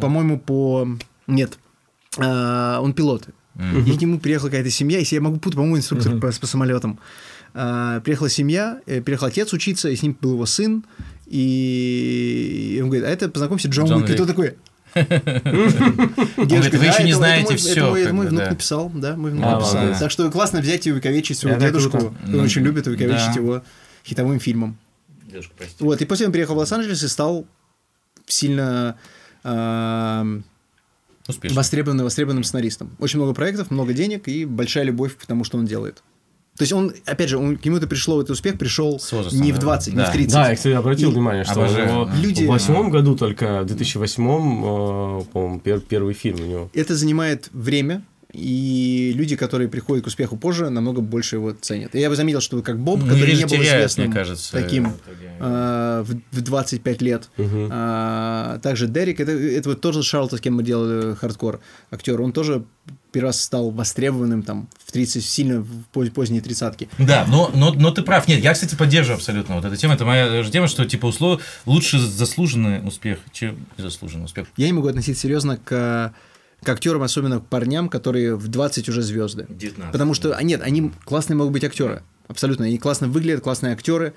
[0.02, 0.88] по-моему, по...
[1.28, 1.58] Нет,
[2.18, 3.28] А, он пилот.
[3.86, 7.00] И к нему приехала какая-то семья, если я могу путать, по-моему, инструктор по самолетам.
[7.54, 10.84] А, приехала семья, э, приехал отец учиться, и с ним был его сын,
[11.28, 14.10] и он говорит, а это, познакомься, Джон, Джон Уик.
[14.10, 14.56] И тот такой...
[14.94, 20.00] говорит, «Вы еще не знаете всё, Это мой, внук написал, да, мой внук написал.
[20.00, 21.98] Так что классно взять и увековечить своего дедушку.
[21.98, 23.64] Он Ну, очень любит увековечить его
[24.06, 24.78] хитовым фильмом.
[25.80, 27.48] Вот, и после он приехал в Лос-Анджелес и стал
[28.28, 28.98] сильно
[29.44, 30.44] эм,
[31.28, 31.58] Успешно.
[31.58, 32.96] востребованным, востребованным сценаристом.
[33.00, 36.04] Очень много проектов, много денег и большая любовь к тому, что он делает.
[36.58, 39.56] То есть он, опять же, он, к нему-то пришло, этот успех пришел возрастом, не в
[39.56, 39.62] да.
[39.62, 40.06] 20, не Да.
[40.06, 40.34] в 30.
[40.34, 42.16] Да, я, кстати, обратил И- внимание, что Обожаю, него да.
[42.16, 44.24] Люди- в восьмом году только, в 2008,
[44.62, 46.70] э, по-моему, пер- первый фильм у него.
[46.74, 48.04] Это занимает время,
[48.34, 51.94] и люди, которые приходят к успеху позже, намного больше его ценят.
[51.94, 54.52] И я бы заметил, что как Боб, Ну, который не был теряют, известным мне кажется,
[54.52, 54.94] таким
[55.40, 57.30] э, в, в 25 лет.
[57.38, 57.70] Мгм.
[57.72, 61.62] А, также Дерек, это, это вот тоже Шарлтон, с кем мы делали хардкор,
[61.92, 62.66] актер, он тоже
[63.12, 66.90] первый раз стал востребованным там в 30, сильно в поз- поздние тридцатки.
[66.98, 68.28] Да, но, но, но ты прав.
[68.28, 69.94] Нет, я, кстати, поддерживаю абсолютно вот эту тему.
[69.94, 71.42] Это моя же тема, что, типа, услов...
[71.68, 74.48] лучше заслуженный успех, чем незаслуженный успех.
[74.58, 76.14] Я не могу относиться серьезно к
[76.64, 79.46] к актерам, особенно к парням, которые в 20 уже звезды.
[79.50, 79.92] 19.
[79.92, 82.04] Потому что, а нет, они классные могут быть актеры.
[82.28, 82.66] Абсолютно.
[82.66, 84.14] Они классно выглядят, классные актеры.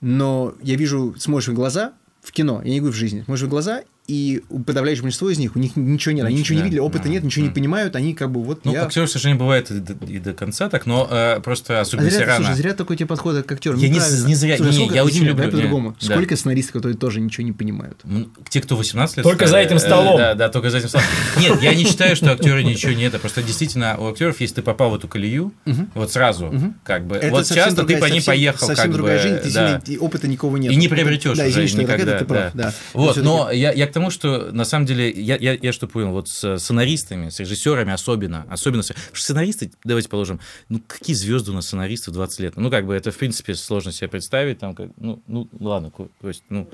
[0.00, 3.50] Но я вижу, смотришь в глаза в кино, я не говорю в жизни, смотришь в
[3.50, 6.80] глаза, и у подавляющего большинства из них, у них ничего нет, они ничего не видели,
[6.80, 8.84] опыта да, нет, ничего не понимают, они как бы вот Ну, я...
[8.84, 12.10] актеров, к сожалению, бывает и до, и до конца так, но э, просто А особенно
[12.10, 12.44] зря, если рано.
[12.46, 13.78] слушай, зря такой тебе подход к актерам.
[13.78, 15.96] Я не- зря- Слушай, не, сколько- я очень люблю, по-другому.
[16.00, 16.06] да.
[16.14, 18.00] Сколько сценаристов, которые тоже ничего не понимают?
[18.04, 19.24] М, Те, кто 18 лет.
[19.24, 20.16] Только за стали, этим э, столом.
[20.16, 21.06] Да, да, только за этим столом.
[21.38, 23.20] Нет, я не считаю, что актеры ничего не это.
[23.20, 25.52] Просто действительно у актеров, если ты попал в эту колею,
[25.94, 26.52] вот сразу,
[26.82, 29.96] как бы, вот часто другая- ты по ней поехал, как другая бы, жизнь, сильно- и
[29.98, 30.72] опыта никого нет.
[30.72, 32.12] И не приобретешь Да, уже никогда.
[32.16, 32.72] это ты прав, да.
[32.94, 36.12] Вот, но я, я к тому, что на самом деле, я, я, я что понял,
[36.12, 38.82] вот с сценаристами, с режиссерами особенно, особенно,
[39.12, 40.40] сценаристы, давайте положим,
[40.70, 42.56] ну какие звезды у нас сценаристы в 20 лет?
[42.56, 46.08] Ну как бы это в принципе сложно себе представить, там, как, ну, ну ладно, Ко-
[46.22, 46.66] Кость, ну,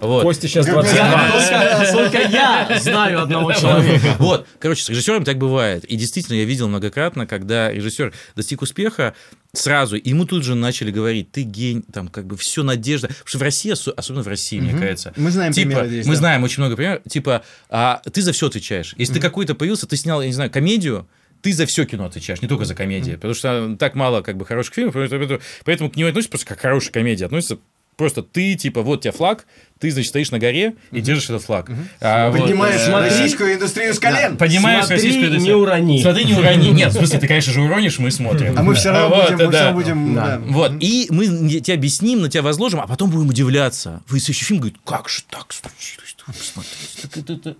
[0.00, 0.22] вот.
[0.22, 1.30] Костя сейчас 22.
[1.30, 4.16] Только, только я знаю одного человека.
[4.18, 5.84] Вот, короче, с режиссером так бывает.
[5.84, 9.14] И действительно, я видел многократно, когда режиссер достиг успеха,
[9.54, 13.08] сразу ему тут же начали говорить, ты гений, там как бы все надежда.
[13.08, 15.12] Потому что в России, осо- особенно в России, мне кажется.
[15.16, 16.18] Мы знаем типа, примеры здесь, Мы да.
[16.18, 17.02] знаем очень много примеров.
[17.08, 18.94] Типа, а, ты за все отвечаешь.
[18.98, 21.08] Если ты какой-то появился, ты снял, я не знаю, комедию,
[21.42, 23.12] ты за все кино отвечаешь, не только за комедии.
[23.12, 26.58] Потому что так мало как бы хороших фильмов, поэтому, поэтому к нему относятся просто как
[26.58, 27.24] к хорошей комедии.
[27.24, 27.58] Относятся
[27.96, 29.46] просто ты, типа, вот у тебя флаг,
[29.80, 31.70] ты, значит, стоишь на горе и держишь этот флаг.
[32.00, 34.36] А, вот, Поднимаешь э, российскую индустрию с колен.
[34.36, 35.58] Поднимаешь Смотри, российскую не индустрию.
[35.58, 36.02] урони.
[36.02, 36.68] Смотри, не урони.
[36.70, 38.54] Нет, в смысле, ты, конечно же, уронишь, мы смотрим.
[38.56, 40.52] А мы все равно Вот, будем, мы все равно будем.
[40.52, 44.02] Вот, и мы не- тебя объясним, на тебя возложим, а потом будем удивляться.
[44.08, 46.14] Вы следующий фильм говорит, как же так случилось?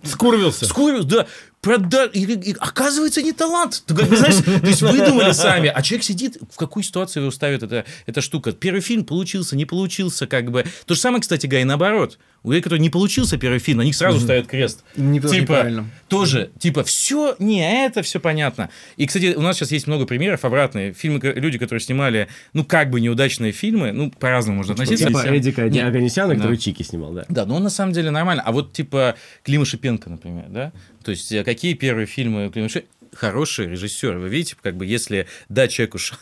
[0.03, 0.65] Скурвился.
[0.65, 1.27] Скурил, да.
[1.61, 2.05] Прода...
[2.05, 3.83] И, и- оказывается, не талант.
[3.87, 5.71] Ты как бы, знаешь, то есть выдумали сами.
[5.73, 8.51] А человек сидит, в какую ситуацию его ставит эта, эта штука.
[8.51, 10.63] Первый фильм получился, не получился, как бы.
[10.85, 11.65] То же самое, кстати, говоря, и
[12.05, 12.19] наоборот.
[12.43, 14.83] У людей, которые не получился первый фильм, на них сразу ставят крест.
[14.95, 18.69] Не, типа, тоже, типа, все, не, это все понятно.
[18.97, 20.93] И, кстати, у нас сейчас есть много примеров обратные.
[20.93, 25.07] Фильмы, люди, которые снимали, ну, как бы неудачные фильмы, ну, по-разному можно относиться.
[25.07, 25.63] Типа Эдика.
[25.63, 26.35] Аганесяна, Да.
[26.35, 27.25] который Чики снимал, да.
[27.29, 28.43] Да, но он на самом деле нормально.
[28.45, 30.71] А вот типа Клима Шипенко, например, да?
[31.03, 32.89] То есть э, какие первые фильмы Клима Шипенко?
[33.15, 34.17] Хороший режиссер.
[34.17, 36.19] Вы видите, как бы если дать человеку шанс.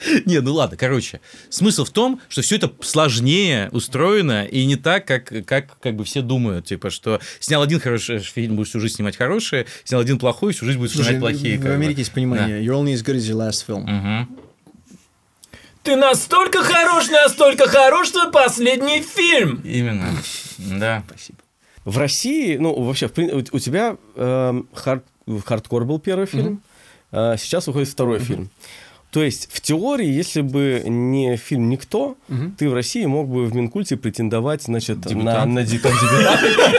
[0.24, 1.20] Не, ну ладно, короче.
[1.48, 6.04] Смысл в том, что все это сложнее устроено и не так, как, как, как бы
[6.04, 6.66] все думают.
[6.66, 10.64] Типа, что снял один хороший фильм, будешь всю жизнь снимать хорошие, снял один плохой, всю
[10.66, 11.58] жизнь будешь Слушай, снимать плохие.
[11.58, 11.70] в бы.
[11.70, 12.64] Америке есть понимание.
[12.64, 13.82] You're only as good as your last film.
[13.82, 14.36] Мгм.
[15.82, 19.62] Ты настолько хорош, настолько хорош, твой последний фильм.
[19.64, 20.08] Именно.
[20.58, 21.04] Да.
[21.84, 25.02] В России, ну, вообще, в у тебя эм, хард-
[25.46, 26.62] хардкор был первый фильм,
[27.10, 28.50] а сейчас выходит второй фильм.
[29.10, 32.16] То есть, в теории, если бы не фильм «Никто»,
[32.58, 35.52] ты в России мог бы в Минкульте претендовать, значит, на, Дебютант?
[35.52, 35.98] на дебютант.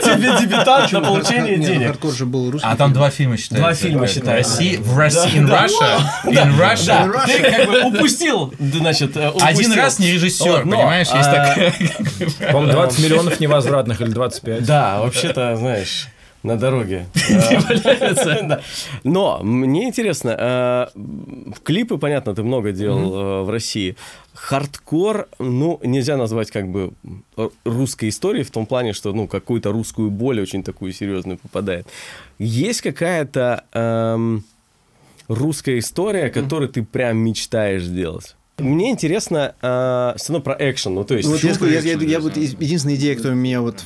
[0.02, 1.88] Тебе дебютант на получение ну, денег.
[1.88, 2.68] Хардкор же был русский.
[2.68, 3.58] А там два фильма считается.
[3.58, 4.58] Два фильма В считается.
[4.58, 7.26] России, в России, in Russia, in Russia.
[7.26, 11.74] Ты как бы упустил, значит, э, Один раз не режиссер, понимаешь, есть а, такая.
[12.52, 14.66] По-моему, 20 миллионов невозвратных или 25.
[14.66, 16.08] Да, вообще-то, знаешь,
[16.44, 17.06] на дороге.
[17.30, 18.60] Э.
[19.04, 20.88] Но мне интересно, э,
[21.64, 23.96] клипы, понятно, ты много делал э, в России.
[24.34, 26.92] Хардкор, ну, нельзя назвать как бы
[27.66, 31.88] русской историей в том плане, что, ну, какую-то русскую боль очень такую серьезную попадает.
[32.40, 34.44] Есть какая-то эм,
[35.28, 38.36] русская история, которую ты прям мечтаешь сделать?
[38.58, 41.28] Мне интересно, э, все равно про экшен, ну, то есть...
[41.28, 43.84] Ну, вот я, я, я- я вот единственная идея, которая меня вот...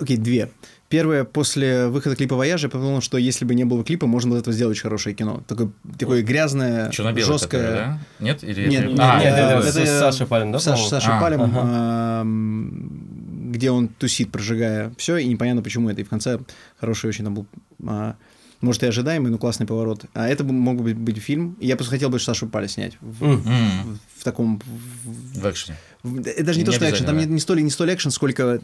[0.00, 0.50] Окей, две.
[0.88, 4.38] Первое, после выхода клипа «Вояжа» я подумал, что если бы не было клипа, можно было
[4.38, 5.42] этого сделать очень хорошее кино.
[5.48, 7.38] Такое, такое грязное, жесткое...
[7.40, 7.98] которое, да?
[8.20, 8.44] Нет?
[8.44, 10.88] Или Нет, это- нет, А, нет, это- это это- с Сашей Палем, да, Саша?
[10.88, 12.20] Саша А, Палем, ага.
[12.20, 16.00] ам, где он тусит, прожигая все, и непонятно, почему это.
[16.02, 16.38] И в конце
[16.78, 17.46] хороший очень там был...
[17.86, 18.14] а,
[18.60, 20.04] может, и ожидаемый, но классный поворот.
[20.14, 21.56] А это бы мог быть, быть фильм.
[21.60, 22.96] Я просто хотел бы Сашу Паля снять.
[23.00, 23.42] В, М.
[23.46, 24.60] М, в таком...
[25.04, 25.76] в- В экшене.
[26.02, 28.10] в- Это даже не, то, Не что экшен, там не, не столь, не столь экшен,
[28.10, 28.60] сколько...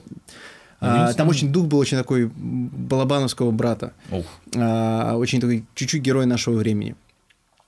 [0.84, 3.92] А, там очень дух был очень такой балабановского брата.
[4.10, 4.24] Ух.
[4.56, 6.96] А, очень такой чуть-чуть герой нашего времени.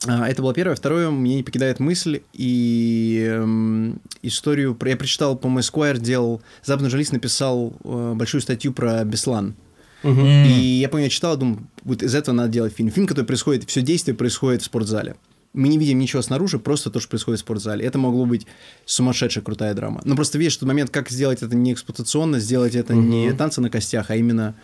[0.06, 0.74] А, это было первое.
[0.76, 4.74] Второе, мне не покидает мысль и эм, историю...
[4.74, 6.42] про- Я прочитал, по-моему, Esquire делал...
[6.64, 9.54] Западный журналист написал э, большую статью про Беслан.
[10.02, 10.26] Мгм.
[10.26, 10.50] И
[10.80, 12.90] я помню, я читал, думаю, вот из этого надо делать фильм.
[12.90, 15.16] Фильм, который происходит, все действие происходит в спортзале.
[15.54, 17.84] Мы не видим ничего снаружи, просто то, что происходит в спортзале.
[17.84, 18.46] Это могло быть
[18.84, 20.02] сумасшедшая крутая драма.
[20.04, 23.70] Но просто видишь, что момент, как сделать это не эксплуатационно, сделать это не танцы на
[23.70, 24.54] костях, а именно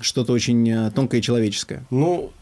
[0.00, 1.84] что-то очень э, тонкое и человеческое.
[1.90, 2.32] Ну,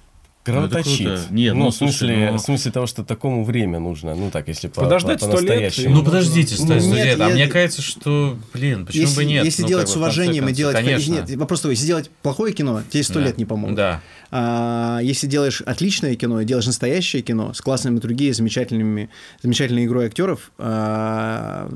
[0.53, 1.07] Кровоточит.
[1.07, 1.23] круто.
[1.31, 4.15] Нет, ну, в, смысле, слушай, ну- в смысле того, что такому время нужно.
[4.15, 5.95] Ну, так, если по- Подождать по, сто лет, по-настоящему.
[5.97, 9.45] Ну подождите, Стас, Нет, студия, а я- мне кажется, что, блин, почему если, бы нет?
[9.45, 10.77] Если Ну, делать с уважением и делать...
[10.77, 11.13] конечно.
[11.13, 13.27] Нет, вопрос такой, если делать плохое кино, тебе сто Да.
[13.27, 13.77] лет не помогут.
[13.77, 14.01] Да.
[14.31, 19.09] А, если делаешь отличное кино, и делаешь настоящее кино с классными драматургией, замечательными,
[19.43, 21.71] замечательной игрой актеров, а,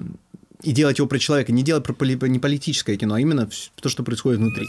[0.62, 3.48] и делать его про человека, не делать про поли- не политическое кино, а именно
[3.80, 4.66] то, что происходит внутри.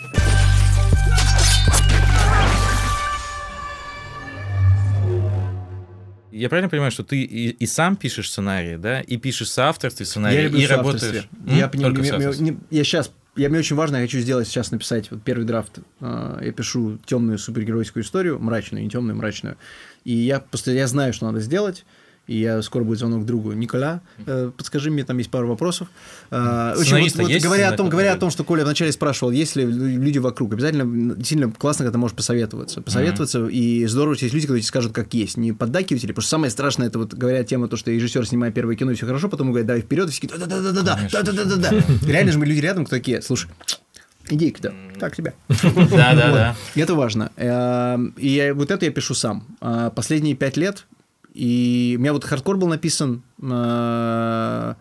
[6.33, 10.35] Я правильно понимаю, что ты и, и сам пишешь сценарии, да, и пишешь соавторстве сценарии,
[10.35, 11.27] я люблю и работаешь...
[11.45, 11.69] Я, М?
[11.71, 12.45] понимаю, мне- мне- соавторстве.
[12.45, 15.79] не- я сейчас, я, мне очень важно, я хочу сделать сейчас написать вот первый драфт.
[16.01, 19.57] А, Я пишу темную супергеройскую историю, мрачную, не темную, мрачную.
[20.05, 21.85] И я просто я знаю, что надо сделать.
[22.25, 23.99] И я скоро будет звонок другу Николя.
[24.25, 25.89] Э, Подскажи мне, там есть пару вопросов.
[26.29, 29.57] Сценариста вот- вот есть говоря о том, говоря о том, что Коля вначале спрашивал, есть
[29.57, 32.81] ли люди вокруг, обязательно сильно классно, когда можешь посоветоваться.
[32.81, 35.35] Посоветоваться, и здорово, если есть люди, которые тебе скажут, как есть.
[35.35, 38.53] Не поддакивать, или потому что самое страшное, это вот говоря тема, то, что режиссер снимает
[38.53, 41.83] первое кино, и все хорошо, потом говорит, давай вперед, и все да-да-да-да-да, да-да-да-да.
[42.07, 43.49] Реально же мы люди рядом, кто такие, слушай,
[44.29, 45.33] идейка-то, так себя.
[45.49, 46.55] Да, да, да.
[46.75, 47.31] Это важно.
[47.35, 49.45] Эм, И вот это я пишу сам.
[49.59, 50.85] А Последние пять лет,
[51.33, 54.73] и у меня вот хардкор был написан, э,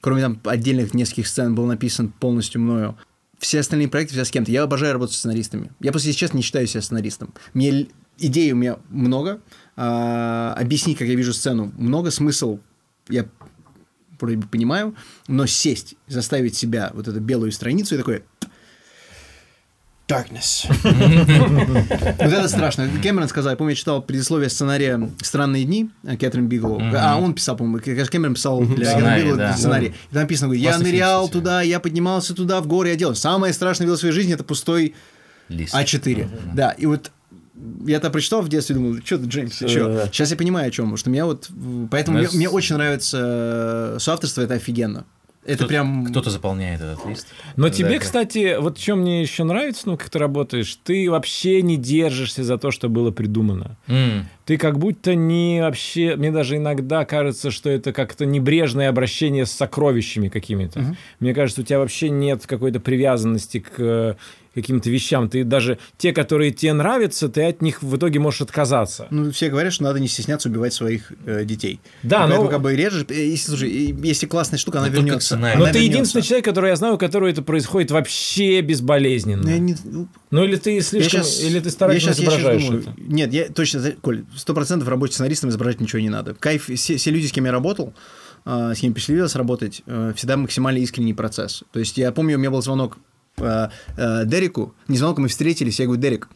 [0.00, 2.96] кроме там отдельных нескольких сцен, был написан полностью мною.
[3.38, 4.50] Все остальные проекты всегда с кем-то.
[4.50, 5.72] Я обожаю работать с сценаристами.
[5.80, 7.34] Я просто, честно, не считаю себя сценаристом.
[7.54, 7.88] Мне
[8.18, 9.40] идей у меня много,
[9.76, 12.60] а, объяснить, как я вижу сцену, много, смысл
[13.08, 13.26] я
[14.18, 14.94] вроде бы понимаю,
[15.28, 18.22] но сесть, заставить себя вот эту белую страницу и такое
[20.08, 20.66] Darkness.
[22.18, 22.88] Вот это страшно.
[23.02, 26.80] Кэмерон сказал, я помню, я читал предисловие сценария «Странные дни» Кэтрин Биглоу.
[26.94, 29.56] А он писал, по-моему, Кэ- Кэмерон писал для Кэтрин Сценарий, Биглоу да.
[29.56, 29.86] сценарий.
[29.88, 33.14] И там написано, я нырял туда, я поднимался туда, в горы, я делал.
[33.16, 34.94] Самое страшное видел в своей жизни– это пустой
[35.48, 35.74] Лист.
[35.74, 36.54] А4.
[36.54, 37.10] Да, и вот
[37.86, 39.66] я это прочитал в детстве, думал, что ты, Джеймс, ты?
[39.66, 40.06] Да-да-да.
[40.06, 40.84] Сейчас я понимаю, о чем.
[40.86, 41.48] Потому что меня вот...
[41.90, 45.04] Поэтому Ну, мне очень нравится э, соавторство, это офигенно.
[45.46, 46.06] Это Кто- прям...
[46.06, 47.28] Кто-то заполняет этот лист.
[47.56, 51.62] Но тебе, Да, кстати, вот что мне еще нравится, ну, как ты работаешь, ты вообще
[51.62, 53.76] не держишься за то, что было придумано.
[53.86, 54.26] М.
[54.44, 56.16] Ты как будто не вообще...
[56.16, 60.96] Мне даже иногда кажется, что это как-то небрежное обращение с сокровищами какими-то.
[61.20, 64.14] Мне кажется, у тебя вообще нет какой-то привязанности к э,
[64.56, 65.28] каким-то вещам.
[65.28, 69.06] Ты даже те, которые тебе нравятся, ты от них в итоге можешь отказаться.
[69.10, 71.78] Ну, все говорят, что надо не стесняться убивать своих э, детей.
[72.02, 73.06] Да, но- как бы режешь.
[73.08, 73.70] Если, слушай,
[74.02, 75.26] если классная штука, она только вернется.
[75.26, 75.58] сценарий.
[75.58, 75.98] Но Она ты вернется.
[75.98, 79.42] единственный человек, который я знаю, у которого это происходит вообще безболезненно.
[79.42, 82.24] Ну, я не- ну, Ну или ты слишком, щас- или ты старательно я щас- я
[82.24, 82.80] щас изображаешь думаю.
[82.82, 82.94] это.
[82.98, 86.34] Нет, я точно, Коль, сто процентов рабочим сценаристам изображать ничего не надо.
[86.34, 87.94] Кайф, все, все люди, с кем я работал,
[88.44, 91.62] э, с кем посчастливилось работать, э, всегда максимально искренний процесс.
[91.72, 92.98] То есть я помню, у меня был звонок
[93.38, 96.28] э, э, Дереку, не звонок, мы встретились, я говорю, Дерек,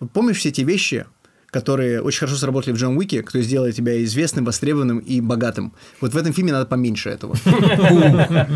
[0.00, 1.06] вот помнишь все эти вещи,
[1.54, 5.72] которые очень хорошо сработали в Джон Уике, кто сделает тебя известным, востребованным и богатым.
[6.00, 7.36] Вот в этом фильме надо поменьше этого.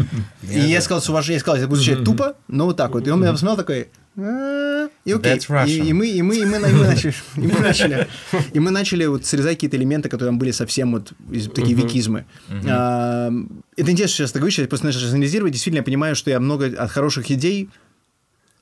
[0.42, 3.06] И я сказал с уважением, я сказал, это будет звучать тупо, но вот так вот.
[3.06, 3.86] И он меня посмотрел такой, «А,
[4.18, 5.38] и окей.
[5.66, 8.08] И, и мы, и мы, и мы, и мы начали, и мы начали,
[8.52, 11.12] и мы начали вот срезать какие-то элементы, которые там были совсем вот
[11.54, 12.26] такие викизмы.
[12.48, 13.30] Это
[13.76, 16.90] интересно сейчас ты говоришь, я просто начал анализировать, действительно я понимаю, что я много от
[16.90, 17.70] хороших идей,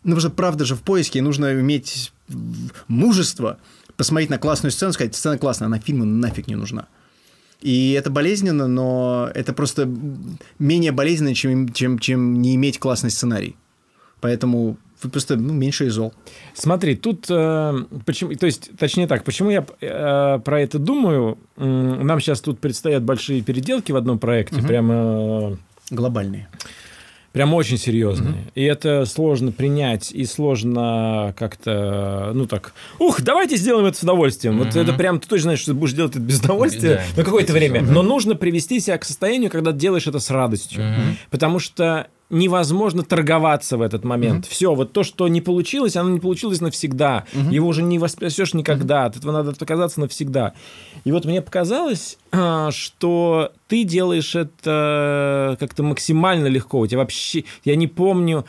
[0.04, 2.12] ну, потому что правда же в поиске нужно иметь
[2.86, 3.58] мужество,
[3.96, 6.86] посмотреть на классную сцену, сказать, сцена классная, она фильму нафиг не нужна.
[7.62, 9.90] И это болезненно, но это просто
[10.58, 13.56] менее болезненно, чем, чем, чем не иметь классный сценарий.
[14.20, 16.12] Поэтому просто ну, меньше и зол.
[16.54, 17.74] Смотри, тут э,
[18.04, 21.38] почему, то есть, точнее так, почему я э, про это думаю?
[21.56, 25.56] Нам сейчас тут предстоят большие переделки в одном проекте, прямо э,
[25.90, 26.48] Глобальные.
[27.32, 28.46] Прям очень серьезные.
[28.54, 34.56] И это сложно принять, и сложно как-то, ну так, ух, давайте сделаем это с удовольствием.
[34.56, 37.18] Вот это прям, ты точно знаешь, что ты будешь делать это без удовольствия Да.
[37.18, 37.82] на какое-то время.
[37.82, 40.82] Но нужно привести себя к состоянию, когда ты делаешь это с радостью.
[41.30, 44.46] Потому что невозможно торговаться в этот момент.
[44.46, 47.24] Все, вот то, что не получилось, оно не получилось навсегда.
[47.32, 49.04] Его уже не воспасешь никогда.
[49.04, 50.54] От этого надо отказаться навсегда.
[51.04, 56.80] И вот мне показалось, а, что ты делаешь это как-то максимально легко.
[56.80, 57.44] У тебя вообще...
[57.64, 58.44] Я не помню...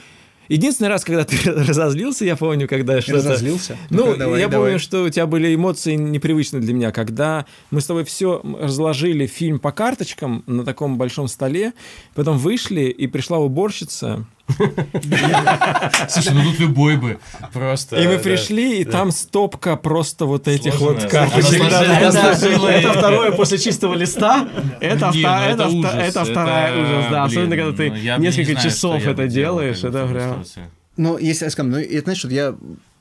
[0.48, 3.18] Единственный раз, когда ты разозлился, я помню, когда что-то...
[3.18, 3.78] разозлился?
[3.90, 4.68] Ну, давай, я давай.
[4.68, 9.28] помню, что у тебя были эмоции непривычные для меня, когда мы с тобой все разложили
[9.28, 11.74] фильм по карточкам на таком большом столе,
[12.16, 14.26] потом вышли, и пришла уборщица,
[16.10, 17.20] Слушай, ну тут любой бы.
[17.54, 17.98] Просто...
[17.98, 21.62] и мы пришли, и там стопка просто вот этих вот карточек.
[21.62, 24.48] Это второе после чистого листа.
[24.80, 25.84] Это ну
[26.24, 27.24] вторая ужас, да.
[27.24, 30.44] Особенно, когда ты ну, несколько часов это делаешь, это прям...
[30.96, 32.56] Ну, если я скажу, ну, это значит, что я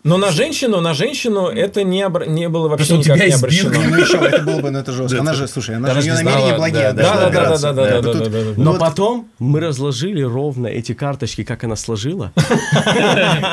[0.07, 3.27] Но на женщину, на женщину это не, обра- не было вообще Просто он никак тебя
[3.27, 3.71] не обращено.
[3.91, 5.21] Ну еще, это было бы, ну это жестко.
[5.21, 6.93] Она же, слушай, она же, ее не намерения благие.
[6.93, 8.53] да, да, Да, да, да, да, да.
[8.57, 12.33] Но потом мы разложили ровно эти карточки, как она сложила.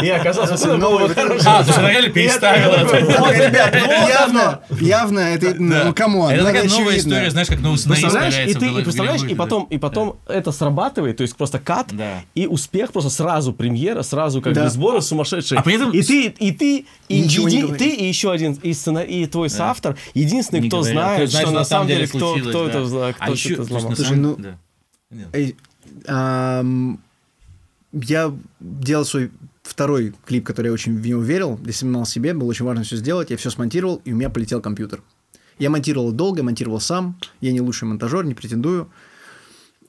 [0.03, 1.49] И оказалось, что это новый было вот хорошо.
[1.49, 2.75] А, то есть она реально переставила.
[3.33, 6.31] Ребят, ну, явно, явно, это, ну, come on.
[6.31, 9.77] Это ну, такая новая история, знаешь, как новый Представляешь, и ты, представляешь, и потом, и
[9.77, 11.87] потом это срабатывает, то есть просто cut,
[12.35, 15.59] и успех просто сразу премьера, сразу как бы сборы сумасшедшие.
[15.59, 18.73] А при этом- И ты, и ты, и, Ничего еди- ты, и еще один, и,
[18.73, 20.93] сцена- и твой соавтор, единственный, Не кто говорят.
[21.05, 22.69] знает, Кто что на самом деле, кто, случилось, кто да.
[22.69, 23.95] это, А кто еще, это слушай, взломал.
[23.95, 24.57] Слушай, ну, да.
[25.33, 25.55] Эй,
[26.07, 26.99] ам,
[27.91, 29.29] Я делал свой
[29.61, 33.29] второй клип, который я очень в него верил, снимал себе, было очень важно все сделать,
[33.29, 35.01] я все смонтировал, и у меня полетел компьютер.
[35.59, 38.89] Я монтировал долго, монтировал сам, я не лучший монтажер, не претендую.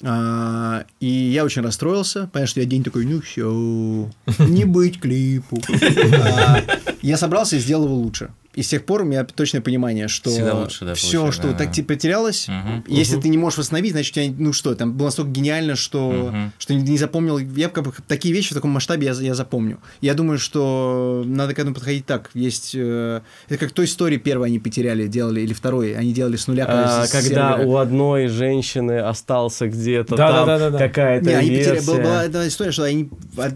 [0.06, 5.60] А, и я очень расстроился, понятно, что я день такой, ну все, не быть клипу.
[6.12, 6.62] А,
[7.02, 8.30] Я собрался и сделал его лучше.
[8.54, 11.58] И с тех пор у меня точное понимание, что лучше, да, все, получается, что да.
[11.58, 12.84] так типа потерялось, Мгм.
[12.88, 16.10] если ты не можешь восстановить, значит, у тебя, ну что, там было настолько гениально, что,
[16.32, 16.52] Мгм.
[16.58, 17.38] что не, не запомнил.
[17.38, 19.78] Я как бы такие вещи в таком масштабе я, я запомню.
[20.00, 22.30] Я думаю, что надо к этому подходить так.
[22.34, 26.46] Есть э, это как Toy Story первой они потеряли, делали, или второй, они делали с
[26.46, 26.64] нуля.
[26.68, 27.68] А, с когда сервера.
[27.68, 30.88] у одной женщины остался где-то Да, там да, да, да, да.
[30.88, 33.10] какая-то Не, они потеряли, была, была эта история, что они...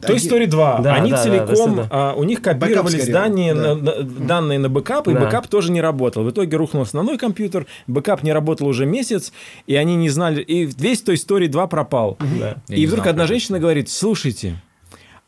[0.07, 0.81] Toy Story 2.
[0.83, 1.89] Да, Они да, да, целиком, да, да.
[1.91, 3.61] а, у них копировались скорее, данные, да.
[3.61, 5.21] на- на- данные на бэкап, и Да.
[5.21, 6.25] бэкап тоже не работал.
[6.25, 9.33] В итоге рухнул основной компьютер, бэкап не работал уже месяц,
[9.67, 12.19] и они не знали, и весь Toy Story 2 пропал.
[12.41, 12.57] Да.
[12.69, 14.61] И вдруг знал, одна как женщина говорит, слушайте,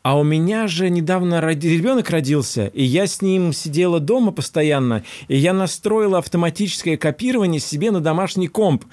[0.03, 5.03] а у меня же недавно роди- ребенок родился, и я с ним сидела дома постоянно,
[5.27, 8.85] и я настроила автоматическое копирование себе на домашний комп.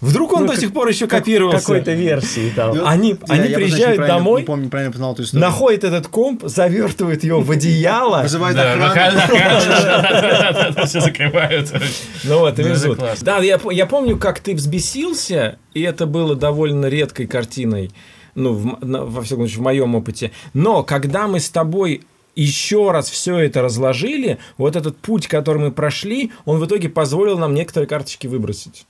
[0.00, 1.60] Вдруг он Ну, до как- сих пор еще Как- копировался.
[1.60, 2.76] Какой-то версии там.
[2.76, 5.46] Ну, Они, Я- они я приезжают домой, Не помню, правильно познал эту историю.
[5.48, 9.20] находят этот комп, завертывают его в одеяло, Вызывает Да, охрану.
[10.86, 11.72] Все закрывают.
[12.24, 13.00] ну вот, и везут.
[13.22, 17.90] Да, я, по- я помню, как ты взбесился, и это было довольно редкой картиной,
[18.34, 20.30] ну, во всяком случае, в моем опыте.
[20.54, 22.02] Но когда мы с тобой
[22.34, 27.38] еще раз все это разложили, вот этот путь, который мы прошли, он в итоге позволил
[27.38, 28.84] нам некоторые карточки выбросить.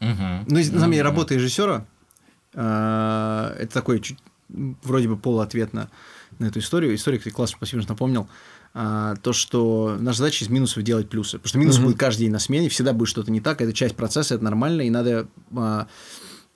[0.00, 1.86] Ну, на деле, работа режиссера
[2.52, 4.18] э, это такой чуть,
[4.48, 5.88] вроде бы полуответ на,
[6.38, 6.94] на эту историю.
[6.94, 8.28] История, кстати, классно, спасибо, что напомнил.
[8.76, 11.38] А, то, что наша задача из минусов делать плюсы.
[11.38, 13.94] Потому что минус будет каждый день на смене, всегда будет что-то не так, это часть
[13.94, 15.28] процесса, это нормально, и надо...
[15.56, 15.86] а,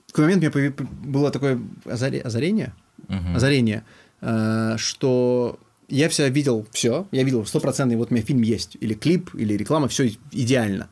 [0.08, 0.72] в какой момент у меня
[1.04, 2.74] было такое озаре- озарение,
[3.08, 3.36] Мгм.
[3.36, 3.84] озарение,
[4.20, 8.94] э, что я все видел все, я видел стопроцентный, вот у меня фильм есть, или
[8.94, 10.88] клип, или реклама, все идеально.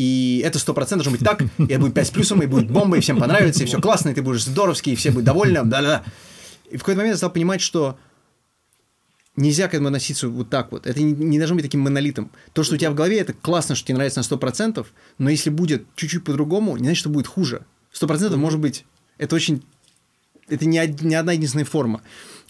[0.00, 2.70] И это сто процентов должно быть так, и это будет 5 с плюсом, и будет
[2.70, 5.62] бомба, и всем понравится, и все классно, и ты будешь здоровский, и все будут довольны,
[5.62, 6.04] да-да-да.
[6.70, 7.98] И в какой-то момент я стал понимать, что
[9.36, 10.86] нельзя к этому относиться вот так вот.
[10.86, 12.30] Это не, не должно быть таким монолитом.
[12.54, 14.86] То, что у тебя в голове, это классно, что тебе нравится на 100%,
[15.18, 17.66] но если будет чуть-чуть по-другому, не значит, что будет хуже.
[17.92, 18.86] 100% может быть,
[19.18, 19.62] это очень...
[20.50, 22.02] Это не, од- не одна единственная форма.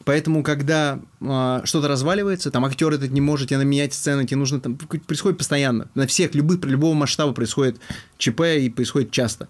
[0.05, 4.38] Поэтому, когда а, что-то разваливается, там актер этот не может, тебе надо менять сцены, тебе
[4.38, 5.90] нужно там происходит постоянно.
[5.94, 7.78] На всех, любых, любого масштаба происходит
[8.16, 9.48] ЧП и происходит часто.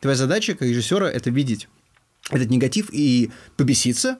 [0.00, 1.68] Твоя задача, как режиссера, это видеть
[2.30, 4.18] этот негатив и побеситься,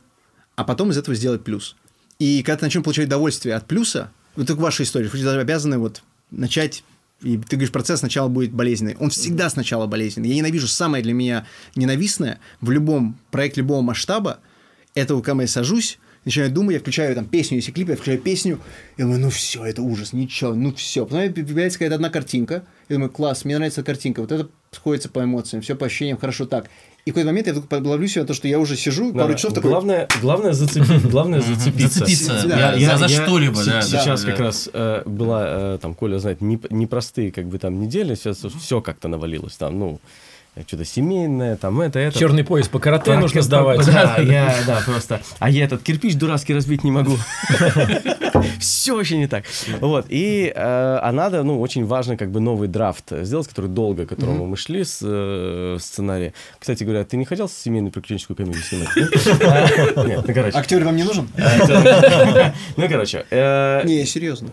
[0.54, 1.76] а потом из этого сделать плюс.
[2.18, 5.40] И когда ты начнешь получать удовольствие от плюса, вот как в вашей истории, вы даже
[5.40, 6.84] обязаны вот начать
[7.22, 8.96] и ты говоришь, процесс сначала будет болезненный.
[9.00, 10.28] Он всегда сначала болезненный.
[10.28, 14.40] Я ненавижу самое для меня ненавистное в любом проекте любого масштаба.
[14.94, 18.60] Это когда я сажусь, начинаю думать, я включаю там песню, если клип, я включаю песню,
[18.96, 21.06] и думаю, ну все, это ужас, ничего, ну все.
[21.06, 25.08] Потом появляется какая-то одна картинка, я думаю, класс, мне нравится эта картинка, вот это сходится
[25.08, 26.68] по эмоциям, все по ощущениям, хорошо так.
[27.06, 29.20] И в какой-то момент я вдруг ловлю себя на то, что я уже сижу, Да,
[29.22, 29.70] пару часов такой...
[29.70, 32.00] главное, главное зацепить, главное зацепиться.
[32.00, 34.44] Зацепиться Да, за- за что-либо, да, Сейчас да, как да.
[34.44, 38.80] раз э, была, э, там, Коля знает, неп- непростые как бы там недели, сейчас все
[38.80, 40.00] как-то навалилось, там, ну,
[40.66, 42.18] что-то семейное, там, это, это.
[42.18, 43.84] Черный пояс по карате Так, нужно сдавать.
[43.86, 45.20] Да, я, да, просто.
[45.38, 47.16] А я этот кирпич дурацкий разбить не могу.
[48.58, 49.44] Все вообще не так.
[49.80, 50.06] Вот.
[50.08, 54.08] И, э, а надо, ну, очень важно, как бы новый драфт сделать, который долго, к
[54.08, 56.32] которому мы шли с э, сценария.
[56.58, 58.88] Кстати говоря, ты не хотел семейную приключенческую комедию снимать?
[60.06, 60.24] нет?
[60.26, 60.56] Ну, короче.
[60.56, 61.28] Актер вам не нужен?
[62.76, 63.24] Ну, короче.
[63.30, 64.48] э, Не, серьезно.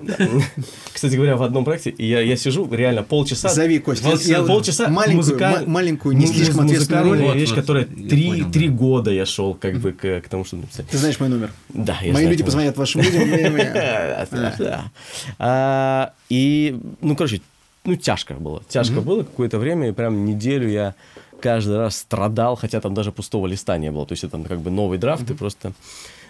[0.91, 3.49] Кстати говоря, в одном проекте я, я сижу реально полчаса.
[3.49, 4.09] Зови, Костя.
[4.09, 7.37] Полчаса, Я вот полчаса маленькую, маленькую, не слишком ответственную роль.
[7.37, 8.75] вещь, Вот, которая вот, я три, понял, три да.
[8.75, 10.87] года я шел как бы к, к тому, чтобы написать.
[10.87, 11.51] Ты знаешь мой номер.
[11.69, 13.23] Да, я Мои знаю, люди позвонят вашим людям.
[15.39, 17.41] А, И, ну, короче,
[17.85, 18.61] ну, тяжко было.
[18.69, 20.95] Тяжко было какое-то время, и прям неделю я
[21.41, 24.05] каждый раз страдал, хотя там даже пустого листа не было.
[24.05, 25.73] То есть это как бы новый драфт, ты просто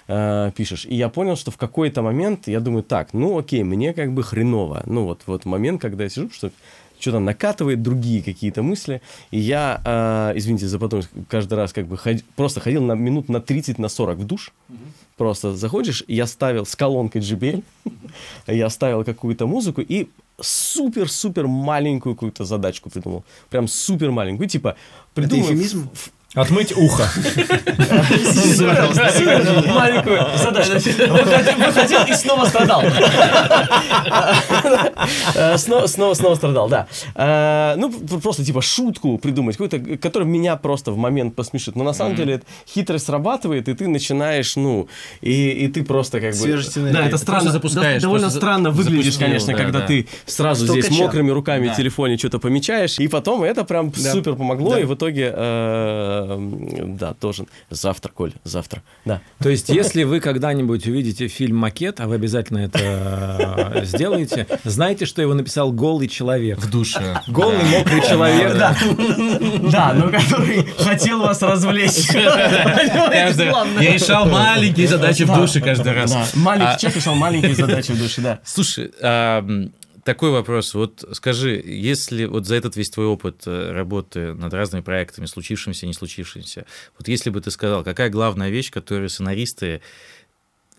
[0.07, 0.85] э, пишешь.
[0.85, 4.23] И я понял, что в какой-то момент я думаю, так, ну окей, мне как бы
[4.23, 4.83] хреново.
[4.85, 6.51] Ну вот, вот момент, когда я сижу, что
[6.99, 9.01] что-то накатывает, другие какие-то мысли.
[9.31, 13.29] И я, э, извините за потом, каждый раз как бы ход- просто ходил на минут
[13.29, 14.53] на 30, на 40 в душ.
[15.17, 17.61] Просто заходишь, я ставил с колонкой JBL,
[18.47, 20.07] я ставил какую-то музыку и
[20.39, 23.23] супер-супер маленькую какую-то задачку придумал.
[23.49, 24.49] Прям супер маленькую.
[24.49, 24.77] Типа, Это
[25.13, 25.45] придумал...
[25.47, 25.89] эфемизм?
[26.35, 27.07] Отмыть ухо.
[29.73, 30.73] Маленькую задачку.
[31.13, 32.83] Выходил, и снова страдал.
[35.35, 36.87] Э, Снова, снова, страдал, да.
[37.15, 41.75] Э, Ну, просто типа шутку придумать, какую-то, которая меня просто в момент посмешит.
[41.75, 44.87] Но на самом деле хитрость срабатывает, и ты начинаешь, ну,
[45.21, 46.37] и, и ты просто как бы...
[46.93, 47.51] Да, это странно.
[47.51, 49.87] запускаешь, Довольно странно выглядишь, конечно, да, когда да.
[49.87, 54.77] ты сразу здесь мокрыми руками в телефоне что-то помечаешь, и потом это прям супер помогло,
[54.77, 59.21] и в итоге, э, да, тоже завтра, Коль, завтра, да.
[59.39, 62.79] То есть, если вы когда-нибудь увидите фильм «Макет», а вы обязательно это
[63.75, 66.59] э, сделаете, знайте, что его написал голый человек.
[66.59, 67.19] В душе.
[67.27, 68.53] Голый, мокрый человек.
[68.57, 68.75] Да,
[69.71, 72.07] да, но который хотел вас развлечь.
[72.13, 73.47] Каждый-
[73.83, 76.33] Я решал маленькие задачи в душе каждый раз.
[76.35, 78.39] Маленький А- человек решал маленькие задачи в душе, да.
[78.43, 78.91] Слушай,
[80.03, 80.73] такой вопрос.
[80.73, 85.85] Вот скажи, если вот за этот весь твой опыт э, работы над разными проектами, случившимися,
[85.85, 86.65] не случившимися,
[86.97, 89.81] вот если бы ты сказал, какая главная вещь, которую сценаристы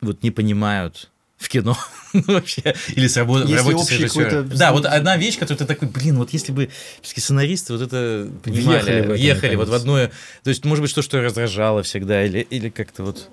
[0.00, 1.76] вот не понимают в кино
[2.12, 4.48] ну, вообще, или с рабо- в Если работе с режиссером.
[4.48, 6.70] Да, вот одна вещь, которую ты такой, блин, вот если бы
[7.02, 9.98] сценаристы вот это понимали, Въехали в это, въехали вот в одно,
[10.42, 13.28] то есть, может быть, что, что раздражало всегда, или, или как-то вот...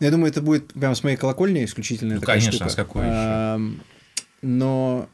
[0.00, 2.14] Я думаю, это будет прям с моей колокольни исключительно.
[2.14, 2.70] Ну, конечно, штука.
[2.70, 3.80] с какой еще?
[4.42, 5.08] Но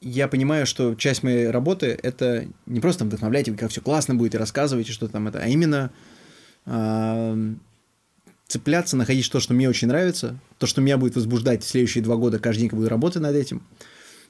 [0.00, 4.38] я понимаю, что часть моей работы это не просто и как все классно будет, и
[4.38, 5.90] рассказывать, и что там это, а именно
[6.64, 7.60] ам,
[8.46, 12.16] цепляться, находить то, что мне очень нравится, то, что меня будет возбуждать в следующие два
[12.16, 13.62] года, каждый день, буду работать над этим.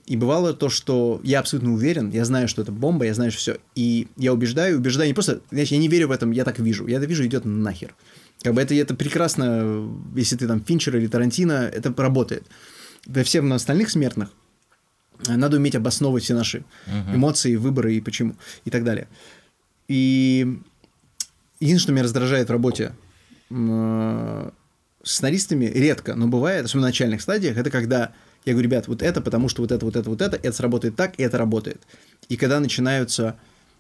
[0.07, 3.41] И бывало то, что я абсолютно уверен, я знаю, что это бомба, я знаю, что
[3.41, 3.57] все.
[3.77, 6.87] И я убеждаю, убеждаю не просто, знаешь, я не верю в этом, я так вижу.
[6.89, 7.95] Я это вижу, идет нахер.
[8.43, 12.45] Как бы это, это прекрасно, если ты там Финчер или Тарантино, это работает.
[13.07, 14.31] Для всех остальных смертных
[15.27, 16.65] э, надо уметь обосновывать все наши
[17.13, 19.09] эмоции, выборы и почему, и так далее.
[19.89, 20.61] И
[21.59, 22.93] единственное, что меня раздражает в работе
[23.51, 24.51] э,
[25.03, 28.13] с сценаристами, редко, но бывает, особенно на начальных стадиях, это когда
[28.45, 30.97] я говорю, ребят, вот это, потому что вот это, вот это, вот это, это сработает
[30.97, 31.83] так, и это работает.
[32.29, 33.37] И когда начинаются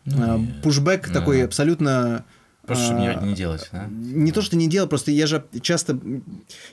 [0.06, 2.24] э, пушбэк такой абсолютно...
[2.70, 3.88] Просто, чтобы а, не, делать, да?
[3.90, 5.98] не то, что не делал, просто я же часто...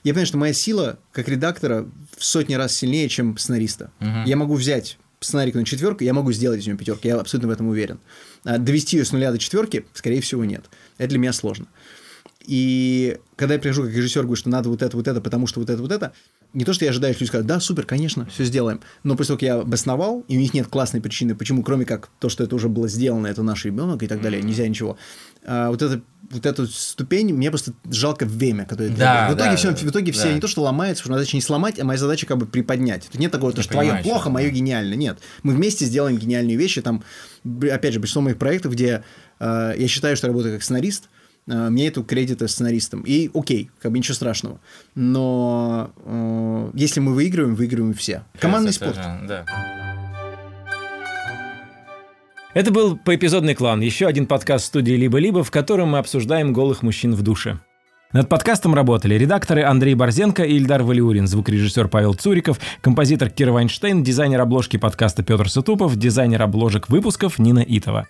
[0.04, 3.92] Я понимаю, что моя сила как редактора в сотни раз сильнее, чем сценариста.
[4.26, 7.52] Я могу взять сценарий на четверку, я могу сделать из него пятерку, я абсолютно в
[7.52, 8.00] этом уверен.
[8.44, 10.66] А довести ее с нуля до четверки, скорее всего, нет.
[11.00, 11.66] Это для меня сложно.
[12.46, 15.60] И когда я прихожу как режиссер, говорю, что надо вот это, вот это, потому что
[15.60, 16.14] вот это, вот это,
[16.54, 18.82] не то, что я ожидаю, что люди скажут, да, супер, конечно, все сделаем.
[19.04, 22.10] Но после того, как я обосновал, и у них нет классной причины, почему, кроме как
[22.20, 24.98] то, что это уже было сделано, это наш ребенок и так далее, нельзя ничего.
[25.46, 29.30] А, вот, это, вот эту ступень мне просто жалко время, которое Да.
[29.30, 30.34] В итоге, да, все, да, в итоге все да.
[30.34, 33.08] не то, что ломается, потому что задача не сломать, а моя задача как бы приподнять.
[33.12, 34.96] Тут нет такого, то, что твое плохо, что- мое гениально.
[34.96, 35.20] Нет.
[35.44, 36.82] Мы вместе сделаем гениальные вещи.
[36.82, 37.04] Там,
[37.44, 39.04] опять же, большинство моих проектов, где
[39.40, 41.08] э, я считаю, что работаю как сценарист, э,
[41.48, 43.02] мне эту кредиты сценаристом.
[43.02, 44.60] И окей, как бы ничего страшного.
[44.96, 48.24] Но э, если мы выигрываем, выигрываем все.
[48.40, 48.98] Командный Кажется, спорт.
[48.98, 49.46] это же, Да.
[52.54, 57.14] Это был поэпизодный клан, еще один подкаст студии «Либо-либо», в котором мы обсуждаем голых мужчин
[57.14, 57.60] в душе.
[58.14, 64.02] Над подкастом работали редакторы Андрей Борзенко и Ильдар Валиурин, звукорежиссер Павел Цуриков, композитор Кира Вайнштейн,
[64.02, 68.08] дизайнер обложки подкаста Петр Сутупов, дизайнер обложек выпусков Нина Итова.